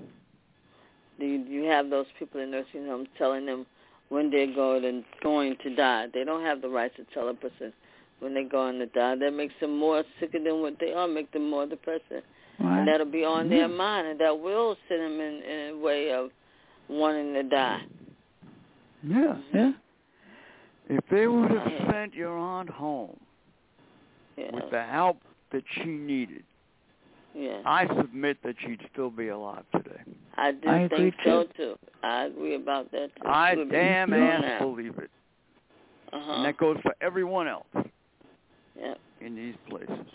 [1.18, 3.66] Do you, you have those people in nursing homes telling them
[4.08, 6.06] when they're going and going to die?
[6.14, 7.72] They don't have the right to tell a person
[8.20, 9.16] when they're going to die.
[9.16, 11.08] That makes them more sicker than what they are.
[11.08, 12.04] Make them more depressed,
[12.60, 12.80] Right.
[12.80, 13.76] and that'll be on their mm-hmm.
[13.76, 16.30] mind, and that will send them in, in a way of
[16.88, 17.82] wanting to die.
[19.04, 19.16] Yeah.
[19.16, 19.56] Mm-hmm.
[19.56, 19.72] Yeah.
[20.88, 23.18] If they would have sent your aunt home
[24.36, 24.50] Yeah.
[24.52, 25.18] with the help
[25.52, 26.42] that she needed,
[27.38, 27.60] yeah.
[27.64, 30.00] I submit that she'd still be alive today.
[30.36, 31.50] I do I think so too.
[31.56, 31.74] too.
[32.02, 33.26] I agree about that too.
[33.28, 34.60] I We'll be damn doing ass that.
[34.60, 35.10] believe it.
[36.12, 36.32] Uh-huh.
[36.32, 37.66] And that goes for everyone else
[38.78, 38.94] yeah.
[39.20, 40.06] in these places.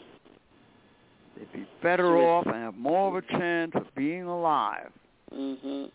[1.38, 2.30] They'd be better Sure.
[2.30, 4.92] off and have more of a chance of being alive
[5.34, 5.90] Mhm.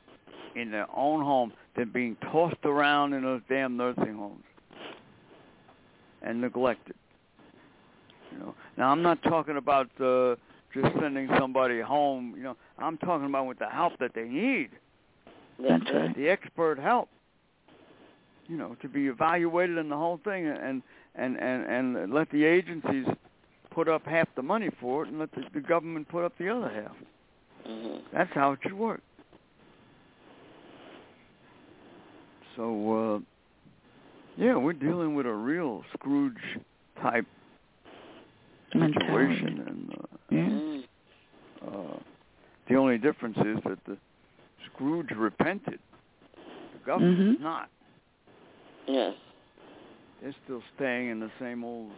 [0.54, 4.44] in their own home than being tossed around in those damn nursing homes
[6.22, 6.96] and neglected.
[8.32, 8.54] You know.
[8.76, 10.36] Now I'm not talking about uh,
[10.74, 12.35] just sending somebody home.
[12.37, 14.70] You know, I'm talking about with the help that they need,
[15.59, 16.16] That's That's right.
[16.16, 17.09] the expert help.
[18.46, 20.83] You know, to be evaluated in the whole thing, and
[21.14, 21.64] and and
[21.96, 23.07] and let the agencies
[23.70, 26.48] put up half the money for it, and let the, the government put up the
[26.48, 26.96] other half.
[27.70, 28.00] Mhm.
[28.12, 29.02] That's how it should work.
[32.57, 33.20] So, uh,
[34.37, 36.59] yeah, we're dealing with a real Scrooge
[37.00, 37.26] type
[38.72, 39.88] situation, and
[40.30, 40.48] uh, Yeah.
[40.48, 40.84] Mm.
[41.66, 41.98] uh,
[42.68, 43.96] the only difference is that the
[44.66, 45.78] Scrooge repented.
[46.72, 47.42] The government's Mhm.
[47.42, 47.68] not.
[48.86, 49.14] Yes.
[50.20, 51.92] They're still staying in the same old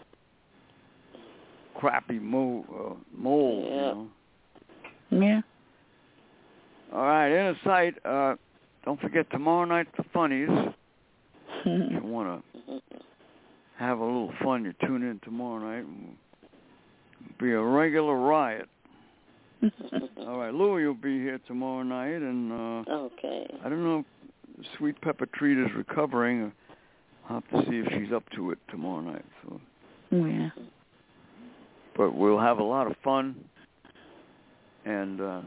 [1.75, 2.67] crappy mold.
[2.69, 3.93] Uh, mold, you Yeah.
[3.93, 4.11] know.
[5.11, 5.43] Yeah.
[6.93, 7.95] All right, inner sight.
[8.05, 8.37] Uh,
[8.85, 10.49] don't forget tomorrow night the funnies.
[11.65, 12.81] If you want to Mhm.
[13.77, 15.85] have a little fun, you tune in tomorrow night.
[15.85, 16.17] and
[17.39, 18.69] Be a regular riot.
[20.19, 23.47] All right, Louie will be here tomorrow night, and uh, Okay.
[23.65, 24.05] I don't know
[24.59, 26.53] if Sweet Pepper Treat is recovering.
[27.29, 29.25] I'll have to see if she's up to it tomorrow night.
[29.43, 29.61] So,
[30.11, 30.51] yeah.
[31.97, 33.37] but we'll have a lot of fun
[34.85, 35.41] and uh,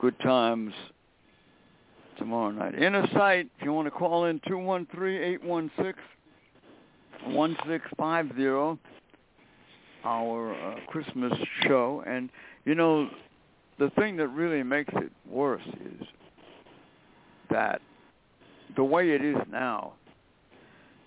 [0.00, 0.72] good times
[2.18, 2.74] tomorrow night.
[2.74, 5.98] Inner Sight, if you want to call in, two one three eight one six
[7.26, 8.78] one six five zero.
[10.04, 12.28] Our uh, Christmas show, and
[12.64, 13.08] you know,
[13.78, 16.06] the thing that really makes it worse is
[17.50, 17.80] that
[18.76, 19.92] the way it is now,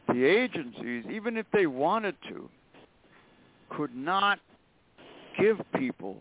[0.07, 2.49] the agencies, even if they wanted to,
[3.69, 4.39] could not
[5.39, 6.17] give people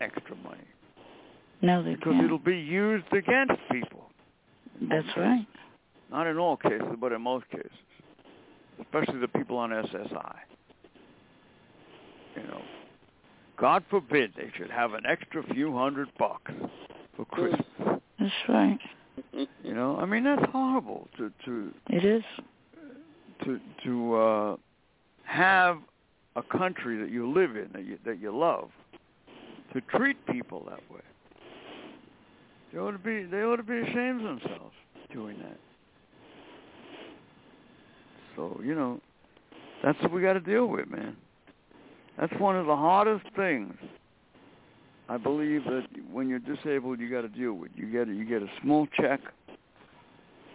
[0.00, 0.60] extra money
[1.62, 2.24] No, they because can't.
[2.24, 4.04] it'll be used against people.
[4.88, 5.46] That's right.
[6.10, 7.70] Not in all cases, but in most cases,
[8.80, 10.34] especially the people on SSI.
[12.36, 12.62] You know,
[13.58, 16.52] God forbid they should have an extra few hundred bucks
[17.16, 17.64] for Christmas.
[18.18, 18.78] That's right.
[19.62, 22.22] You know, I mean that's horrible to to It is.
[23.44, 24.56] to to uh,
[25.24, 25.78] have
[26.36, 28.70] a country that you live in that you that you love
[29.72, 31.00] to treat people that way.
[32.72, 34.74] They ought to be they ought to be ashamed of themselves
[35.12, 35.58] doing that.
[38.36, 39.00] So you know,
[39.82, 41.16] that's what we got to deal with, man.
[42.18, 43.74] That's one of the hardest things.
[45.08, 47.70] I believe that when you're disabled, you got to deal with.
[47.74, 49.20] You get you get a small check,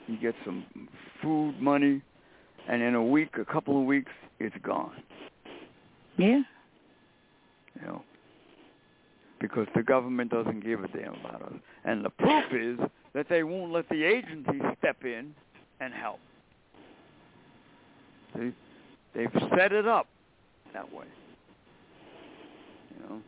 [0.08, 0.66] you get some
[1.22, 2.02] food money,
[2.68, 4.92] and in a week, a couple of weeks, it's gone.
[6.18, 6.42] Yeah.
[7.76, 8.04] You know,
[9.40, 11.54] because the government doesn't give a damn about us.
[11.86, 12.80] And the proof is
[13.14, 15.34] that they won't let the agency step in
[15.80, 16.20] and help.
[18.36, 18.52] See,
[19.16, 20.08] they've set it up
[20.74, 21.06] that way.
[23.02, 23.22] You know,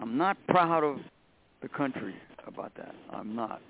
[0.00, 0.98] I'm not proud of
[1.62, 2.14] the country
[2.46, 2.94] about that.
[3.12, 3.60] I'm not.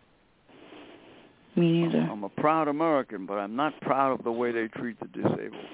[1.56, 1.98] Me neither.
[1.98, 5.64] I'm a proud American, but I'm not proud of the way they treat the disabled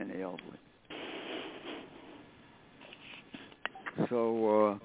[0.00, 0.58] and the elderly.
[4.10, 4.78] So, uh,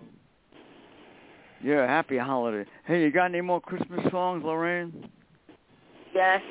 [1.63, 2.69] yeah, happy holiday.
[2.85, 5.09] Hey, you got any more Christmas songs, Lorraine?
[6.13, 6.41] Yes.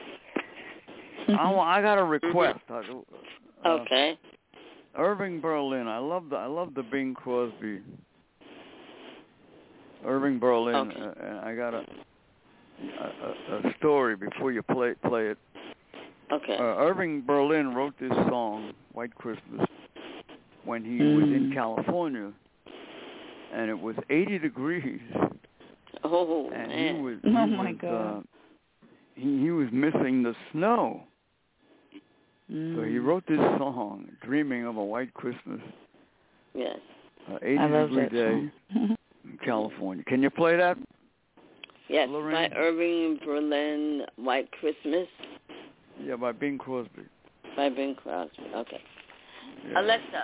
[1.28, 2.60] I, wa- I got a request.
[2.68, 2.78] I,
[3.64, 4.18] uh, Okay.
[4.98, 5.86] Irving Berlin.
[5.88, 7.80] I love the I love the Bing Crosby.
[10.04, 10.74] Irving Berlin.
[10.74, 11.00] Okay.
[11.00, 15.38] Uh, and I got a, a a- a story before you play play it.
[16.32, 16.56] Okay.
[16.56, 19.66] Uh, Irving Berlin wrote this song, White Christmas,
[20.64, 21.54] when he was in Mm.
[21.54, 22.32] California,
[23.52, 25.00] and it was 80 degrees,
[26.04, 26.96] oh and man.
[26.96, 28.16] he was Oh, my was, God.
[28.18, 28.20] Uh,
[29.16, 31.02] he he was missing the snow,
[32.50, 32.76] Mm.
[32.76, 35.60] so he wrote this song, "Dreaming of a White Christmas."
[36.54, 36.78] yes.
[37.30, 38.96] Uh, 80 I love degree that day song.
[39.24, 40.04] in California.
[40.04, 40.76] Can you play that?
[41.88, 42.08] Yes.
[42.10, 42.50] Lorraine?
[42.50, 45.06] By Irving Berlin, White Christmas
[46.02, 47.02] Yeah, by Bing Crosby.
[47.56, 48.42] by Bing Crosby.
[48.54, 48.80] Okay.
[49.68, 49.80] Yeah.
[49.80, 50.22] Alexa,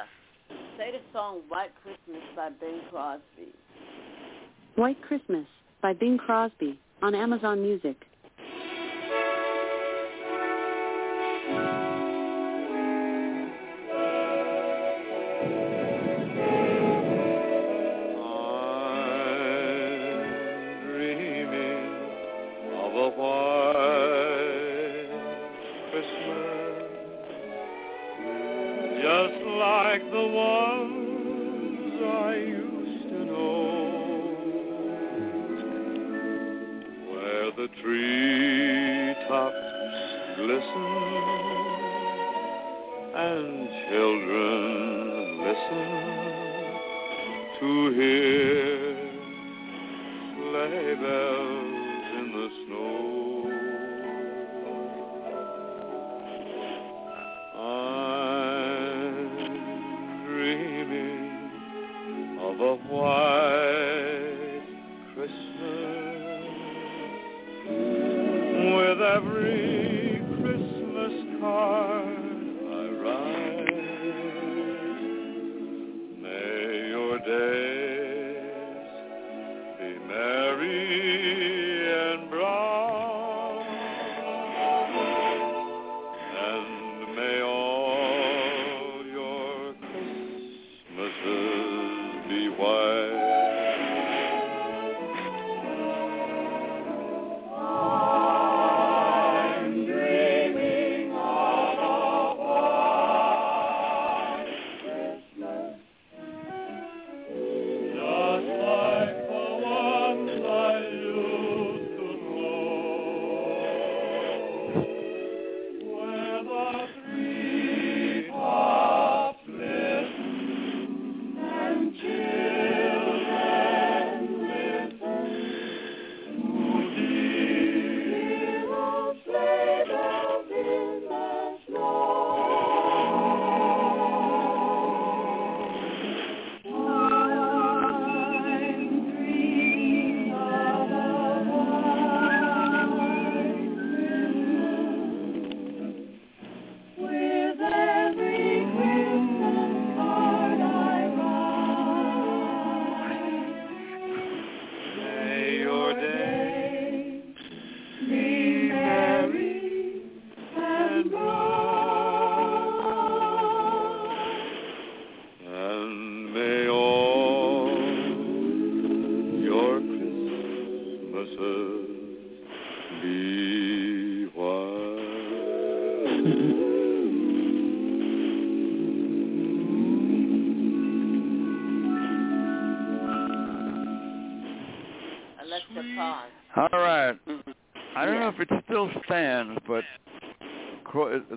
[0.77, 3.53] play the song White Christmas by Bing Crosby.
[4.77, 5.47] White Christmas
[5.83, 7.97] by Bing Crosby on Amazon Music.
[40.37, 40.87] Glisten
[43.15, 45.89] and children listen
[47.59, 48.97] to hear
[50.35, 51.76] sleigh bells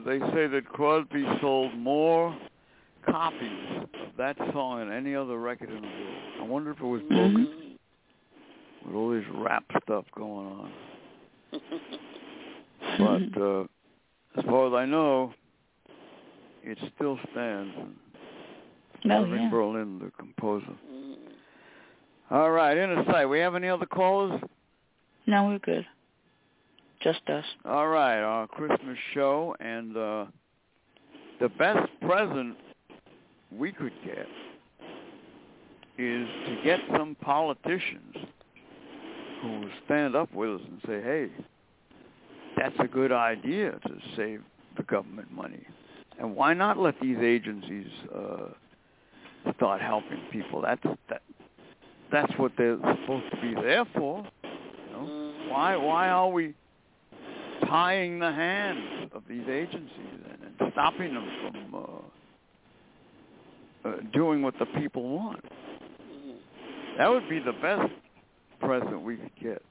[0.06, 2.36] they say that Crosby sold more
[3.06, 6.18] copies of that song than any other record in the world.
[6.42, 7.78] I wonder if it was broken Mhm.
[8.86, 10.72] with all this rap stuff going on.
[12.98, 13.64] But uh,
[14.38, 15.34] as far as I know,
[16.64, 17.74] it still stands.
[17.78, 17.96] And
[19.06, 19.50] Oh, Irving yeah.
[19.50, 20.74] Berlin, the composer.
[20.92, 21.16] Mhm.
[22.32, 23.26] All right, inner sight.
[23.28, 24.42] We have any other callers?
[25.26, 25.86] No, we're good.
[27.02, 27.46] Just us.
[27.64, 30.26] All right, our Christmas show and uh,
[31.40, 32.58] the best present
[33.58, 34.28] we could get
[35.98, 38.16] is to get some politicians
[39.42, 41.30] who will stand up with us and say, "Hey,
[42.58, 44.42] that's a good idea to save
[44.76, 45.66] the government money."
[46.20, 50.62] And why not let these agencies uh, start helping people?
[50.62, 51.22] That's that.
[52.12, 54.26] That's what they're supposed to be there for.
[54.44, 55.34] You know?
[55.48, 56.56] Why why are we
[57.70, 64.54] tying the hands of these agencies and, and stopping them from uh, uh, doing what
[64.60, 65.44] the people want?
[66.98, 67.92] That would be the best
[68.60, 69.62] present we could get.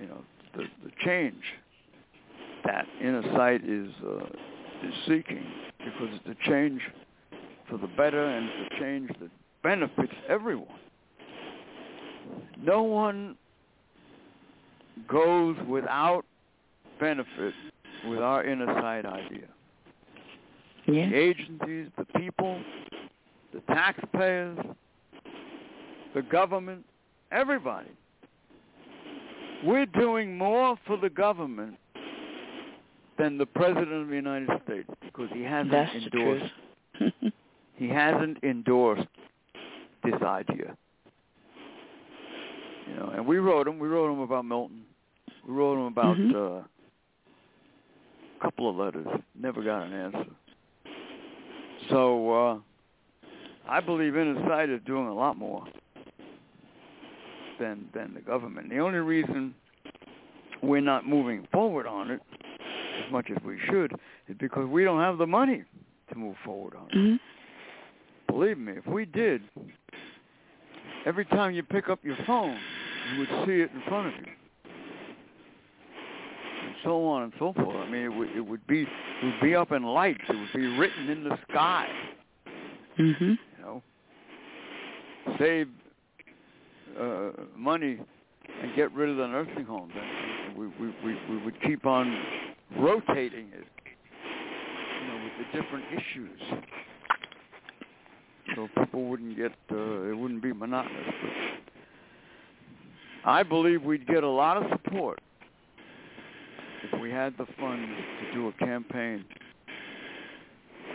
[0.00, 0.22] You know,
[0.56, 1.42] the the change
[2.64, 4.24] that inner sight is uh,
[4.86, 5.44] is seeking
[5.78, 6.80] because it's a change
[7.68, 9.30] for the better and it's a change that
[9.62, 10.68] benefits everyone.
[12.62, 13.36] No one
[15.08, 16.24] goes without
[17.00, 17.54] benefit
[18.06, 19.46] with our inner sight idea.
[20.86, 21.08] Yeah.
[21.08, 22.60] The agencies, the people,
[23.52, 24.58] the taxpayers,
[26.14, 26.84] the government,
[27.32, 27.90] everybody.
[29.64, 31.76] We're doing more for the government
[33.18, 36.52] than the President of the United States because he hasn't That's endorsed
[37.76, 39.08] he hasn't endorsed
[40.04, 40.76] this idea.
[42.88, 43.78] You know, and we wrote him.
[43.78, 44.82] We wrote him about Milton.
[45.46, 46.34] We wrote him about Mhm.
[46.34, 46.62] uh,
[48.38, 49.06] a couple of letters.
[49.34, 50.26] Never got an answer.
[51.88, 52.58] So uh,
[53.68, 55.64] I believe Inner Sight is doing a lot more
[57.58, 58.68] than than the government.
[58.70, 59.54] The only reason
[60.62, 62.20] we're not moving forward on it
[63.04, 63.92] as much as we should
[64.28, 65.62] is because we don't have the money
[66.10, 66.94] to move forward on it.
[66.94, 67.20] Mhm.
[68.28, 69.42] Believe me, if we did,
[71.04, 72.58] every time you pick up your phone,
[73.12, 74.32] you would see it in front of you,
[76.66, 77.76] and so on and so forth.
[77.76, 80.22] I mean, it would, it would be it would be up in lights.
[80.28, 81.88] It would be written in the sky.
[82.98, 83.20] Mhm.
[83.20, 83.82] You know,
[85.38, 85.68] save
[87.00, 87.98] uh, money
[88.62, 89.92] and get rid of the nursing homes.
[89.96, 92.16] And we, we we we would keep on
[92.78, 93.66] rotating it,
[95.00, 96.40] you know, with the different issues
[98.54, 101.14] so people wouldn't get uh, it wouldn't be monotonous.
[101.22, 101.30] But
[103.30, 105.20] I believe we'd get a lot of support
[106.92, 107.88] if we had the funds
[108.20, 109.24] to do a campaign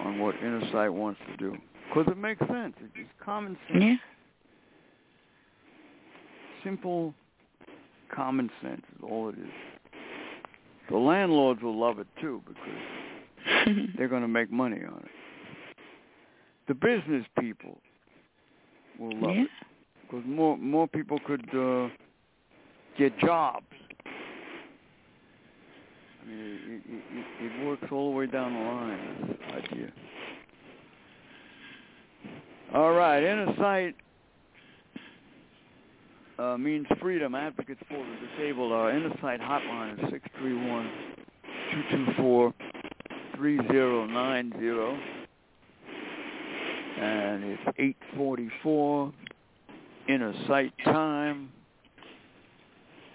[0.01, 1.55] on what Inner Sight wants to do,
[1.89, 2.73] because it makes sense.
[2.95, 3.95] It's common sense, Yeah.
[6.63, 7.13] simple
[8.13, 9.51] common sense is all it is.
[10.89, 15.11] The landlords will love it too because they're going to make money on it.
[16.69, 17.81] The business people
[18.99, 19.41] will love yeah.
[19.41, 19.49] it
[20.03, 21.89] because more more people could uh,
[22.95, 23.65] get jobs.
[26.21, 29.27] I mean, it, it, it, works all the way down the line.
[29.29, 29.91] This idea.
[32.75, 33.95] All right, inner sight
[36.37, 37.33] uh, means freedom.
[37.33, 38.71] Advocates for the disabled.
[38.71, 40.87] Our inner sight hotline is six three one
[41.71, 42.53] two two four
[43.35, 44.99] three zero nine zero
[46.99, 49.13] and it's 8:44
[50.07, 51.49] inner sight time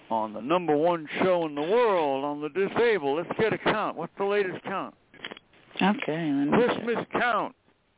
[0.09, 3.17] on the number one show in the world on the disabled.
[3.17, 3.97] Let's get a count.
[3.97, 4.93] What's the latest count?
[5.81, 6.31] Okay.
[6.31, 6.67] Me check.
[6.83, 7.55] Christmas count.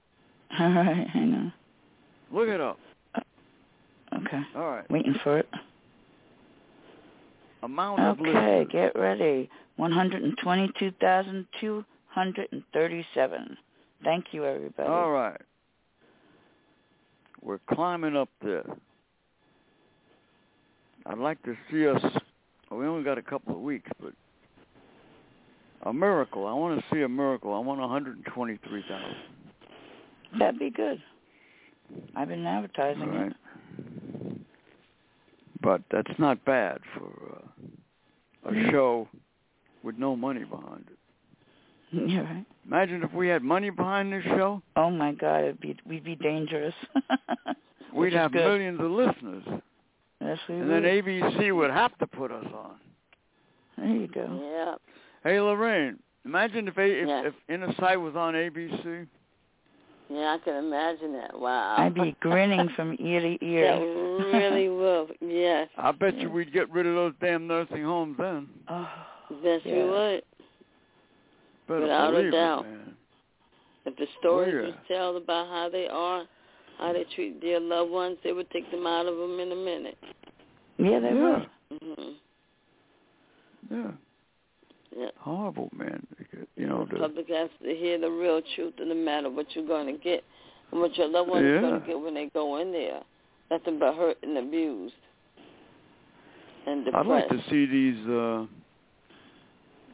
[0.60, 1.08] All right.
[1.14, 1.54] Hang on.
[2.32, 2.80] Look it up.
[3.16, 3.20] Uh,
[4.16, 4.42] okay.
[4.56, 4.90] All right.
[4.90, 5.48] Waiting for it.
[7.64, 8.30] Amount of Okay.
[8.32, 8.68] listeners.
[8.72, 9.50] Get ready.
[9.76, 13.58] One hundred and twenty-two thousand two hundred and thirty-seven.
[14.04, 14.90] Thank you, everybody.
[14.90, 15.40] All right.
[17.48, 18.66] We're climbing up there.
[21.06, 22.04] I'd like to see us.
[22.70, 24.12] We only got a couple of weeks, but
[25.84, 26.46] a miracle.
[26.46, 27.54] I want to see a miracle.
[27.54, 29.16] I want 123,000.
[30.38, 31.02] That'd be good.
[32.18, 33.34] I've been advertising right.
[35.62, 37.44] But that's not bad for
[38.46, 38.72] uh, a Mhm.
[38.72, 39.08] show
[39.84, 40.97] with no money behind it.
[41.94, 42.10] it.
[42.10, 42.46] Yeah, right.
[42.66, 44.62] Imagine if we had money behind this show.
[44.76, 46.74] Oh my God, it'd be we'd be dangerous.
[47.94, 48.44] We'd have good.
[48.46, 49.44] millions of listeners.
[50.22, 50.84] Yes, we And would.
[50.84, 52.76] then ABC would have to put us on.
[53.78, 54.40] There you go.
[54.44, 54.76] Yeah.
[55.24, 57.26] Hey, Lorraine, imagine if a, if, Yes.
[57.28, 59.08] if Inner Sight was on ABC.
[60.10, 61.40] Yeah, I can imagine that.
[61.40, 61.76] Wow.
[61.80, 63.80] I'd be grinning from ear to That ear.
[64.32, 65.08] really will.
[65.22, 65.70] Yes.
[65.78, 68.48] I bet you we'd get rid of those damn nursing homes then.
[68.68, 68.88] Oh,
[69.44, 69.76] Yes, Yeah.
[69.76, 70.24] you would.
[71.68, 72.66] Better Without a doubt.
[72.66, 72.94] it, man.
[73.86, 74.68] If the stories yeah.
[74.68, 76.26] you tell about how they are,
[76.78, 79.56] how they treat their loved ones, they would take them out of them in a
[79.56, 79.98] minute.
[80.78, 81.48] yeah, they yeah, would.
[81.82, 82.12] hmm
[83.72, 83.92] yeah.
[84.98, 85.08] Yeah.
[85.20, 86.06] Horrible, man.
[86.18, 89.30] Because, You know, the the, public has to hear the real truth of the matter,
[89.30, 90.24] what you're going to get,
[90.72, 93.02] and what your loved ones are going to get when they go in there.
[93.52, 94.94] Nothing but hurt and abused
[96.66, 97.06] and depressed.
[97.06, 98.08] I'd like to see these.
[98.08, 98.46] uh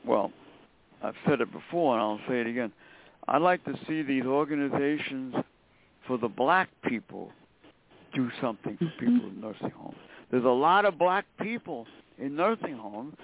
[0.08, 0.32] Well,
[1.04, 2.72] I've said it before, and I'll say it again.
[3.28, 5.36] I'd like to see these organizations
[6.08, 7.32] for the black people
[8.14, 9.98] do something for people in nursing homes.
[10.32, 11.86] There's a lot of black people
[12.18, 13.16] in nursing homes,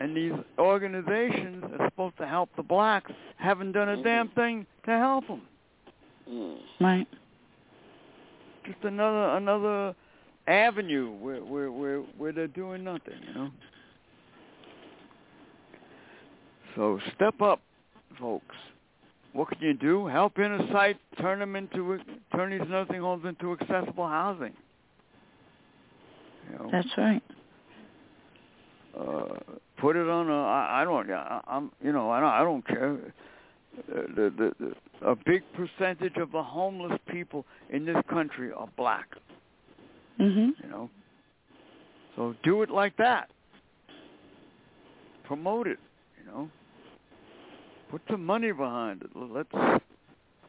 [0.00, 4.90] and these organizations are supposed to help the blacks haven't done a damn thing to
[4.90, 5.42] help them.
[6.28, 6.56] Mm.
[6.80, 7.08] Right.
[8.64, 9.94] Just another another
[10.46, 13.50] avenue where where where where they're doing nothing, you know.
[16.76, 17.60] So step up,
[18.18, 18.56] folks.
[19.32, 20.06] What can you do?
[20.06, 21.98] Help Inner Sight turn them into
[22.34, 24.52] turn these nursing homes into accessible housing.
[26.50, 27.22] You know, That's right.
[28.98, 29.34] uh,
[29.78, 30.42] put it on a.
[30.44, 31.10] I, I don't.
[31.10, 31.70] I, I'm.
[31.82, 32.10] You know.
[32.10, 32.28] I don't.
[32.30, 32.98] I don't care.
[33.88, 34.74] The, the, the
[35.08, 39.06] a big percentage of the homeless people in this country are black.
[40.20, 40.50] Mhm.
[40.62, 40.90] You know.
[42.16, 43.30] So do it like that.
[45.24, 45.78] Promote it.
[46.20, 46.50] You know.
[47.92, 49.10] Put some money behind it.
[49.14, 49.52] Let's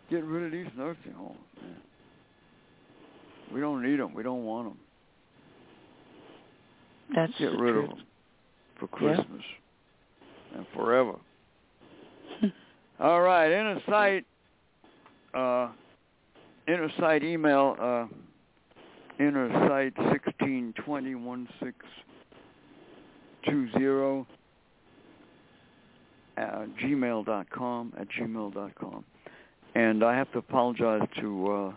[0.09, 1.37] get rid of these nursing homes.
[1.61, 1.75] Man.
[3.53, 4.13] We don't need them.
[4.13, 4.77] We don't want them.
[7.13, 7.89] That's Get rid truth.
[7.91, 8.05] of them
[8.79, 9.15] for Yeah.
[9.15, 9.43] Christmas
[10.55, 11.15] and forever.
[13.01, 14.25] All right, inner sight.
[15.33, 15.69] Uh,
[16.67, 17.75] inner sight email.
[17.79, 18.05] Uh,
[19.19, 21.75] inner sight sixteen twenty one six
[23.45, 24.25] two zero
[26.37, 29.03] at gmail dot com at gmail dot com.
[29.75, 31.71] And I have to apologize to uh,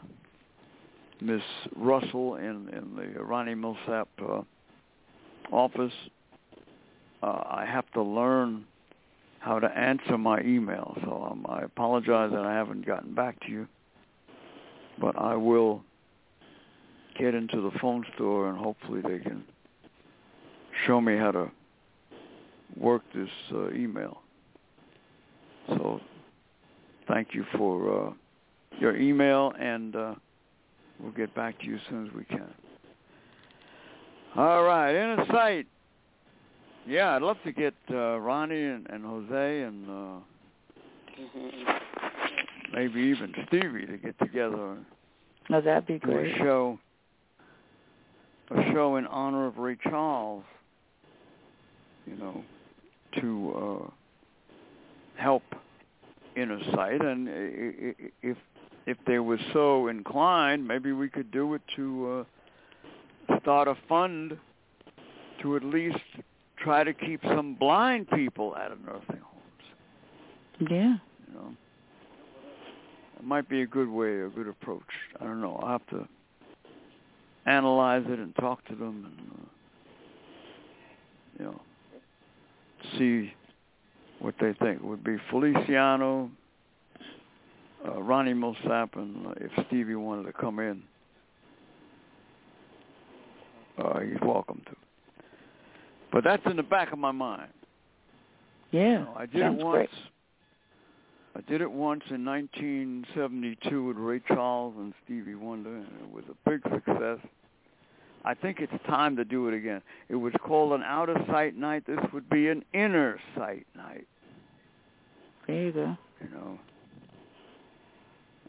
[1.20, 1.42] Miss
[1.74, 4.42] Russell in in the Ronnie Milsap uh,
[5.50, 5.92] office.
[7.22, 8.64] Uh, I have to learn
[9.38, 13.48] how to answer my email, so um, I apologize that I haven't gotten back to
[13.50, 13.68] you.
[15.00, 15.82] But I will
[17.18, 19.44] get into the phone store and hopefully they can
[20.86, 21.50] show me how to
[22.76, 24.20] work this uh, email.
[25.68, 26.00] So
[27.08, 28.12] thank you for uh,
[28.78, 30.14] your email, and uh,
[31.00, 32.48] we'll get back to you as soon as we can.
[34.36, 35.66] All right, inner sight.
[36.86, 40.20] Yeah, I'd love to get uh, Ronnie and, and Jose and uh,
[41.18, 41.80] Mhm.
[42.74, 44.76] maybe even Stevie to get together
[45.48, 46.34] No, that'd be great.
[46.34, 46.78] a show,
[48.50, 50.44] a show in honor of Ray Charles.
[52.06, 52.44] You know,
[53.20, 53.54] to
[53.88, 53.90] uh,
[55.16, 55.42] help
[56.36, 58.36] Inner Sight, and i- i- if
[58.86, 62.24] if they were so inclined, maybe we could do it to
[63.30, 64.38] uh, start a fund
[65.40, 65.98] to at least
[66.56, 70.70] try to keep some blind people out of nursing homes.
[70.70, 70.98] Yeah.
[71.26, 71.56] You know,
[73.18, 74.82] it might be a good way, a good approach.
[75.20, 75.56] I don't know.
[75.56, 76.06] I'll have to
[77.46, 79.48] analyze it and talk to them, and uh,
[81.38, 81.60] you know,
[82.98, 83.32] see
[84.20, 84.82] what they think.
[84.82, 86.30] Would be Feliciano,
[87.86, 90.82] uh, Ronnie Milsap, and uh, if Stevie wanted to come in,
[93.78, 94.76] uh, he's welcome to.
[96.12, 97.50] But that's in the back of my mind.
[98.70, 99.04] Yeah.
[99.16, 99.76] I did Sounds it once.
[99.76, 99.90] great.
[101.36, 106.24] I did it once in 1972 with Ray Charles and Stevie Wonder, and it was
[106.30, 107.18] a big success.
[108.26, 109.80] I think it's time to do it again.
[110.08, 111.84] It was called an outer sight night.
[111.86, 114.06] This would be an inner sight night,
[115.46, 115.96] There you go.
[116.20, 116.58] you know.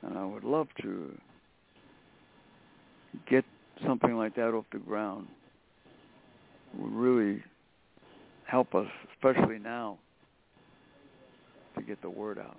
[0.01, 1.15] And I would love to
[3.29, 3.45] get
[3.85, 5.27] something like that off the ground.
[6.73, 7.43] It would really
[8.45, 9.99] help us, especially now,
[11.75, 12.57] to get the word out.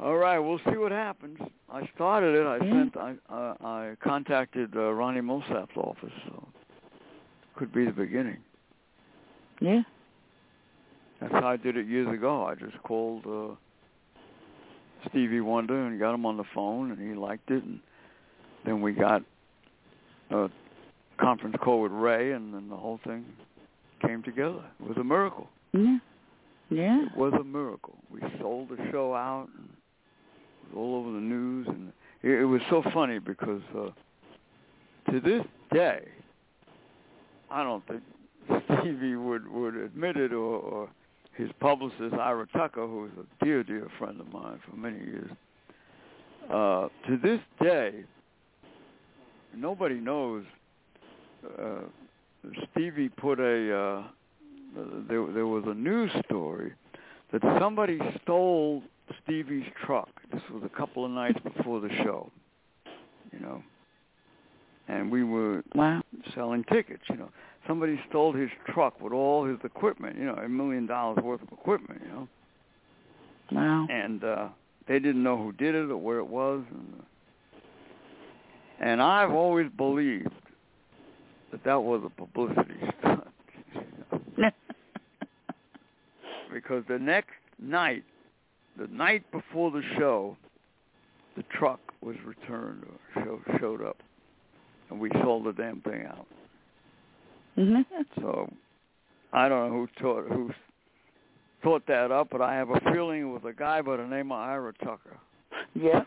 [0.00, 1.38] All right, we'll see what happens.
[1.68, 2.46] I started it.
[2.46, 2.96] I sent.
[2.96, 6.46] I uh, I contacted uh, Ronnie Milsap's office, so
[7.56, 8.38] could be the beginning.
[9.60, 9.82] Yeah.
[11.20, 12.44] That's how I did it years ago.
[12.44, 13.56] I just called uh,
[15.08, 17.64] Stevie Wonder and got him on the phone, and he liked it.
[17.64, 17.80] And
[18.64, 19.22] then we got
[20.30, 20.48] a
[21.20, 23.24] conference call with Ray, and then the whole thing
[24.06, 24.62] came together.
[24.80, 25.48] It was a miracle.
[25.72, 25.98] Yeah.
[26.70, 27.06] Yeah.
[27.06, 27.96] It was a miracle.
[28.12, 29.68] We sold the show out, and
[30.76, 31.92] all over the news, and
[32.22, 33.90] it, it was so funny because uh,
[35.10, 36.02] to this day,
[37.50, 38.02] I don't think
[38.80, 40.88] Stevie would would admit it, or, or
[41.34, 45.30] his publicist Ira Tucker, who was a dear dear friend of mine for many years.
[46.50, 48.04] Uh, to this day,
[49.54, 50.44] nobody knows.
[51.58, 51.80] Uh,
[52.70, 54.02] Stevie put a uh,
[55.08, 56.72] there there was a news story
[57.32, 58.82] that somebody stole
[59.22, 60.08] Stevie's truck.
[60.32, 62.30] This was a couple of nights before the show,
[63.32, 63.62] you know,
[64.88, 66.02] and we were wow.
[66.34, 67.02] selling tickets.
[67.08, 67.30] You know,
[67.66, 70.18] somebody stole his truck with all his equipment.
[70.18, 72.00] You know, a million dollars worth of equipment.
[72.04, 72.28] You know,
[73.52, 73.86] wow.
[73.90, 74.48] and uh,
[74.86, 77.04] they didn't know who did it or where it was, and uh,
[78.80, 80.30] and I've always believed
[81.50, 83.24] that that was a publicity stunt.
[86.52, 88.04] because the next night,
[88.78, 90.36] the night before the show,
[91.36, 93.96] the truck was returned or show, showed up,
[94.90, 96.26] and we sold the damn thing out.
[98.20, 98.50] so
[99.32, 100.50] I don't know who taught who
[101.62, 104.30] thought that up, but I have a feeling it was a guy by the name
[104.30, 105.18] of Ira Tucker.
[105.74, 106.04] Yeah.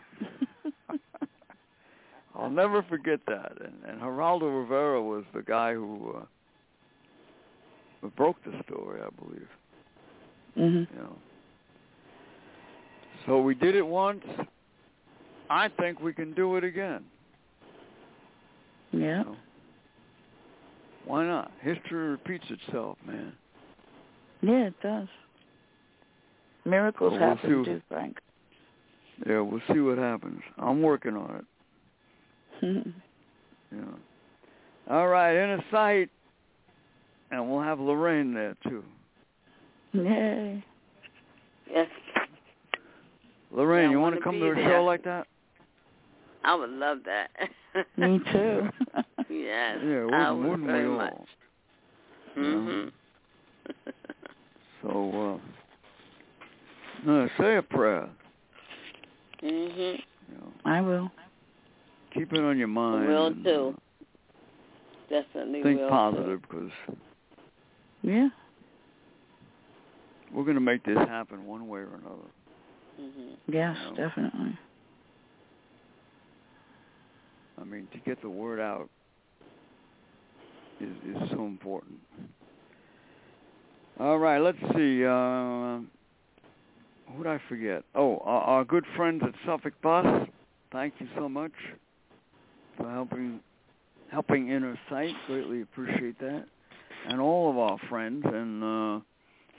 [2.35, 3.51] I'll never forget that.
[3.59, 6.25] And, and Geraldo Rivera was the guy who uh,
[8.01, 9.47] who broke the story, I believe.
[10.57, 10.87] Mhm.
[10.91, 11.15] You know.
[13.25, 14.23] So we did it once.
[15.49, 17.03] I think we can do it again.
[18.91, 18.99] Yeah.
[18.99, 19.35] You know.
[21.05, 21.51] Why not?
[21.61, 23.33] History repeats itself, man.
[24.41, 25.07] Yeah, it does.
[26.65, 27.71] Miracles Well, we'll happen see.
[27.71, 28.17] too, Frank.
[29.27, 30.41] Yeah, we'll see what happens.
[30.57, 31.45] I'm working on
[32.61, 32.87] it.
[33.73, 33.83] Yeah.
[34.89, 36.09] All right, inner sight,
[37.31, 38.83] and we'll have Lorraine there too.
[39.93, 40.61] Yay.
[41.73, 41.87] Yes,
[43.51, 44.63] Lorraine, Yeah, you want wanna come to a there.
[44.65, 45.27] show like that?
[46.43, 47.29] I would love that.
[47.97, 48.69] Me too.
[49.29, 51.13] yes, Yeah, I wouldn't, would wouldn't very we much.
[51.13, 51.27] all?
[52.37, 52.91] Mhm.
[54.81, 58.09] So, uh, no, say a prayer.
[59.43, 59.77] mhm.
[59.77, 61.11] You know, I will.
[62.13, 63.07] keep it on your mind.
[63.07, 63.75] will and, too.
[63.77, 63.79] uh,
[65.09, 65.89] Definitely think will.
[65.89, 66.71] positive because
[68.01, 68.29] Yeah.
[70.33, 72.29] we're going to make this happen one way or another.
[73.01, 73.37] Mhm.
[73.47, 73.95] Yes, No.
[73.95, 74.57] definitely.
[77.59, 78.89] I mean, to get the word out
[80.79, 81.99] is is so important.
[83.99, 85.05] All right, let's see.
[85.05, 85.79] Uh,
[87.11, 87.83] who did I forget?
[87.93, 90.27] Oh, our, our good friends at Suffolk Bus.
[90.71, 91.51] Thank you so much
[92.77, 93.39] for helping
[94.11, 95.13] helping Inner Sight.
[95.27, 96.45] Greatly appreciate that,
[97.07, 98.23] and all of our friends.
[98.25, 98.99] And uh,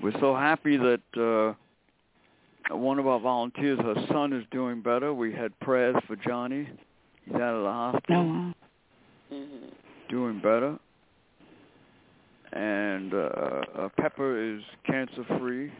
[0.02, 1.54] we're so happy that uh,
[2.70, 5.12] one of our volunteers, her son, is doing better.
[5.12, 6.68] We had prayers for Johnny.
[7.24, 8.54] He's out of the hospital Oh, wow.
[9.32, 9.72] Mhm.
[10.08, 10.78] doing better.
[12.52, 15.72] And uh, uh, Pepper is cancer free,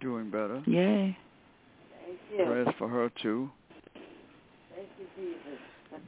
[0.00, 0.62] doing better.
[0.66, 1.16] Yay.
[2.04, 2.44] Thank you.
[2.44, 3.48] Prayers for her too.
[4.74, 5.60] Thank you, Jesus.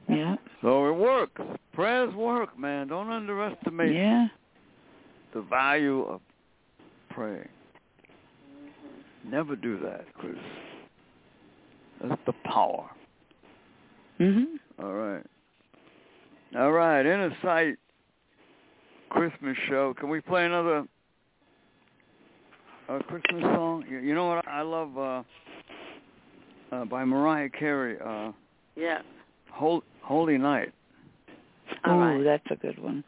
[0.08, 0.36] Yeah.
[0.62, 1.40] So it works.
[1.72, 2.88] Prayers work, man.
[2.88, 4.26] Don't underestimate Yeah.
[5.32, 6.20] the value of
[7.10, 7.48] praying.
[9.24, 10.38] Never do that because
[12.02, 12.88] that's the power.
[14.20, 14.58] Mhm.
[14.82, 15.24] All right.
[16.56, 17.00] All right.
[17.00, 17.76] Inner Sight
[19.10, 19.94] Christmas show.
[19.94, 20.86] Can we play another
[22.88, 23.84] uh, Christmas song?
[23.88, 24.46] You, you know what?
[24.48, 25.22] I love uh,
[26.72, 27.98] uh, by Mariah Carey.
[28.04, 28.32] Uh,
[28.76, 29.02] Yeah.
[29.50, 30.72] Hol- Holy Night.
[31.84, 32.24] All Ooh, right.
[32.24, 33.04] that's a good one.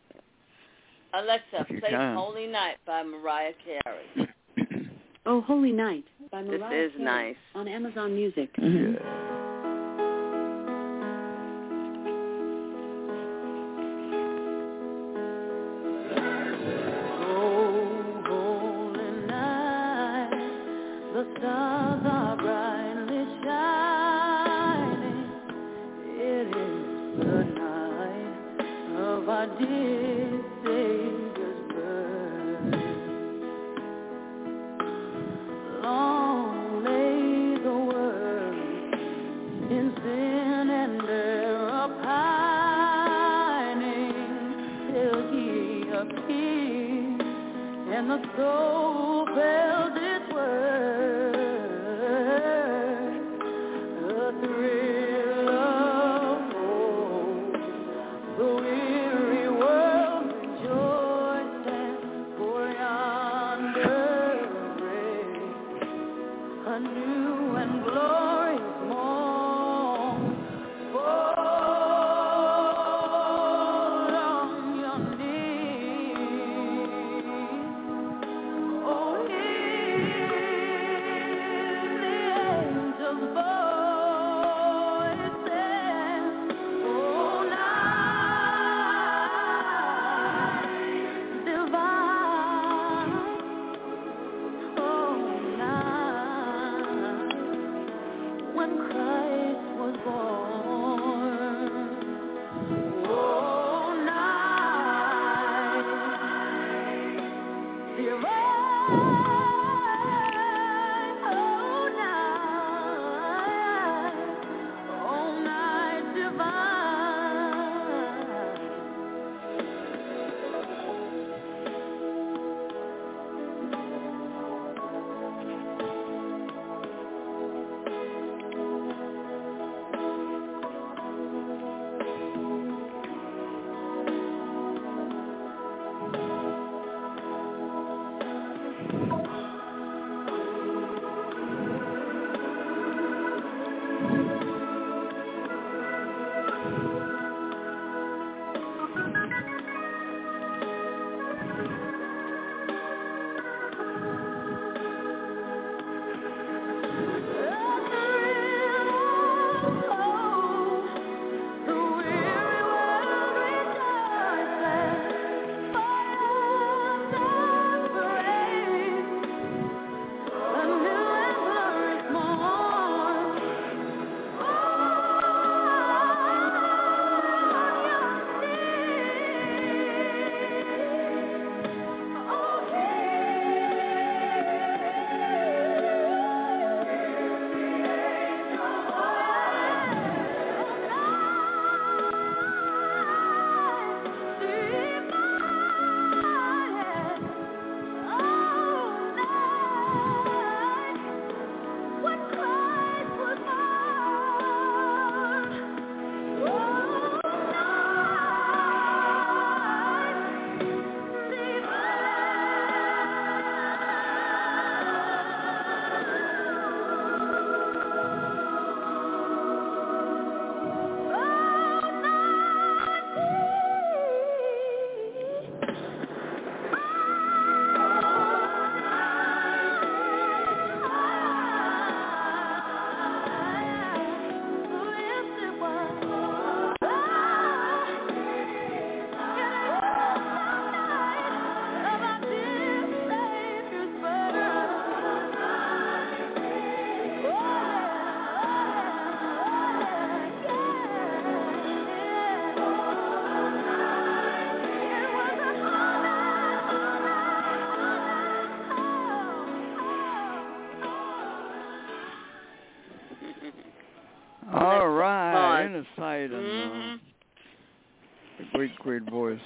[1.15, 2.17] Alexa, play can.
[2.17, 4.29] Holy Night by Mariah Carey.
[5.27, 7.37] Oh, Holy Night by This is Carey nice.
[7.55, 8.51] on Amazon Music.
[8.59, 8.65] Yeah.
[8.65, 9.50] Mm-hmm.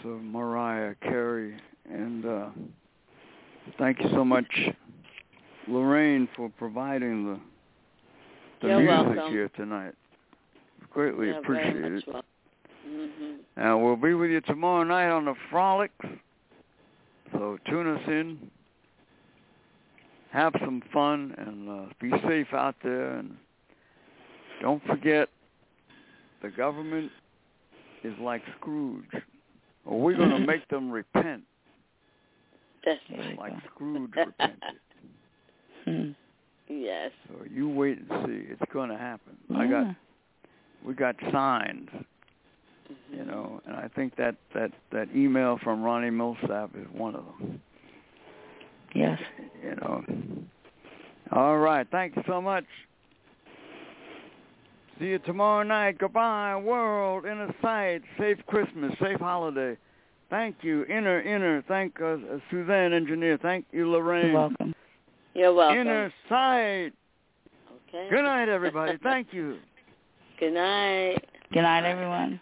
[0.05, 1.57] Of Mariah Carey,
[1.91, 2.47] and uh,
[3.79, 4.47] thank you so much,
[5.69, 7.41] Lorraine, for providing the
[8.63, 9.33] the You're music welcome.
[9.33, 9.95] here tonight.
[10.91, 12.05] Greatly Yeah, appreciate it.
[12.87, 13.39] Mhm.
[13.57, 15.93] And we'll be with you tomorrow night on the Frolics.
[17.33, 18.51] So tune us in.
[20.31, 23.17] Have some fun and uh, be safe out there.
[23.17, 23.37] And
[24.63, 25.29] don't forget,
[26.43, 27.11] the government
[28.03, 29.05] is like Scrooge.
[29.87, 31.43] Or we're going to make them repent
[32.85, 33.39] That's right.
[33.39, 33.59] like go.
[33.75, 34.61] Scrooge repented.
[35.85, 36.11] Hmm.
[36.69, 37.11] Yes.
[37.29, 38.47] So you wait and see.
[38.51, 39.37] It's going to happen.
[39.55, 39.95] I got
[40.87, 43.17] we got signs, Mhm.
[43.19, 47.25] you know, and I think that that that email from Ronnie Milsap is one of
[47.39, 47.61] them.
[48.95, 49.19] Yes.
[49.63, 50.05] you know.
[51.33, 51.87] All right.
[51.91, 52.65] Thank you so much.
[54.99, 55.99] See you tomorrow night.
[55.99, 57.25] Goodbye, world.
[57.25, 58.03] Inner sight.
[58.19, 58.93] Safe Christmas.
[59.01, 59.77] Safe holiday.
[60.31, 60.85] Thank you.
[60.85, 61.63] Inner, inner.
[61.67, 62.17] Thank uh, uh,
[62.51, 63.39] Suzanne, engineer.
[63.41, 64.27] Thank you, Lorraine.
[64.27, 64.75] You're welcome.
[65.35, 65.81] You're welcome.
[65.81, 66.93] Inner sight.
[67.89, 68.09] Okay.
[68.11, 68.99] Good night, everybody.
[69.03, 69.59] Thank you.
[70.41, 71.19] Good night.
[71.53, 72.41] Good night, everyone.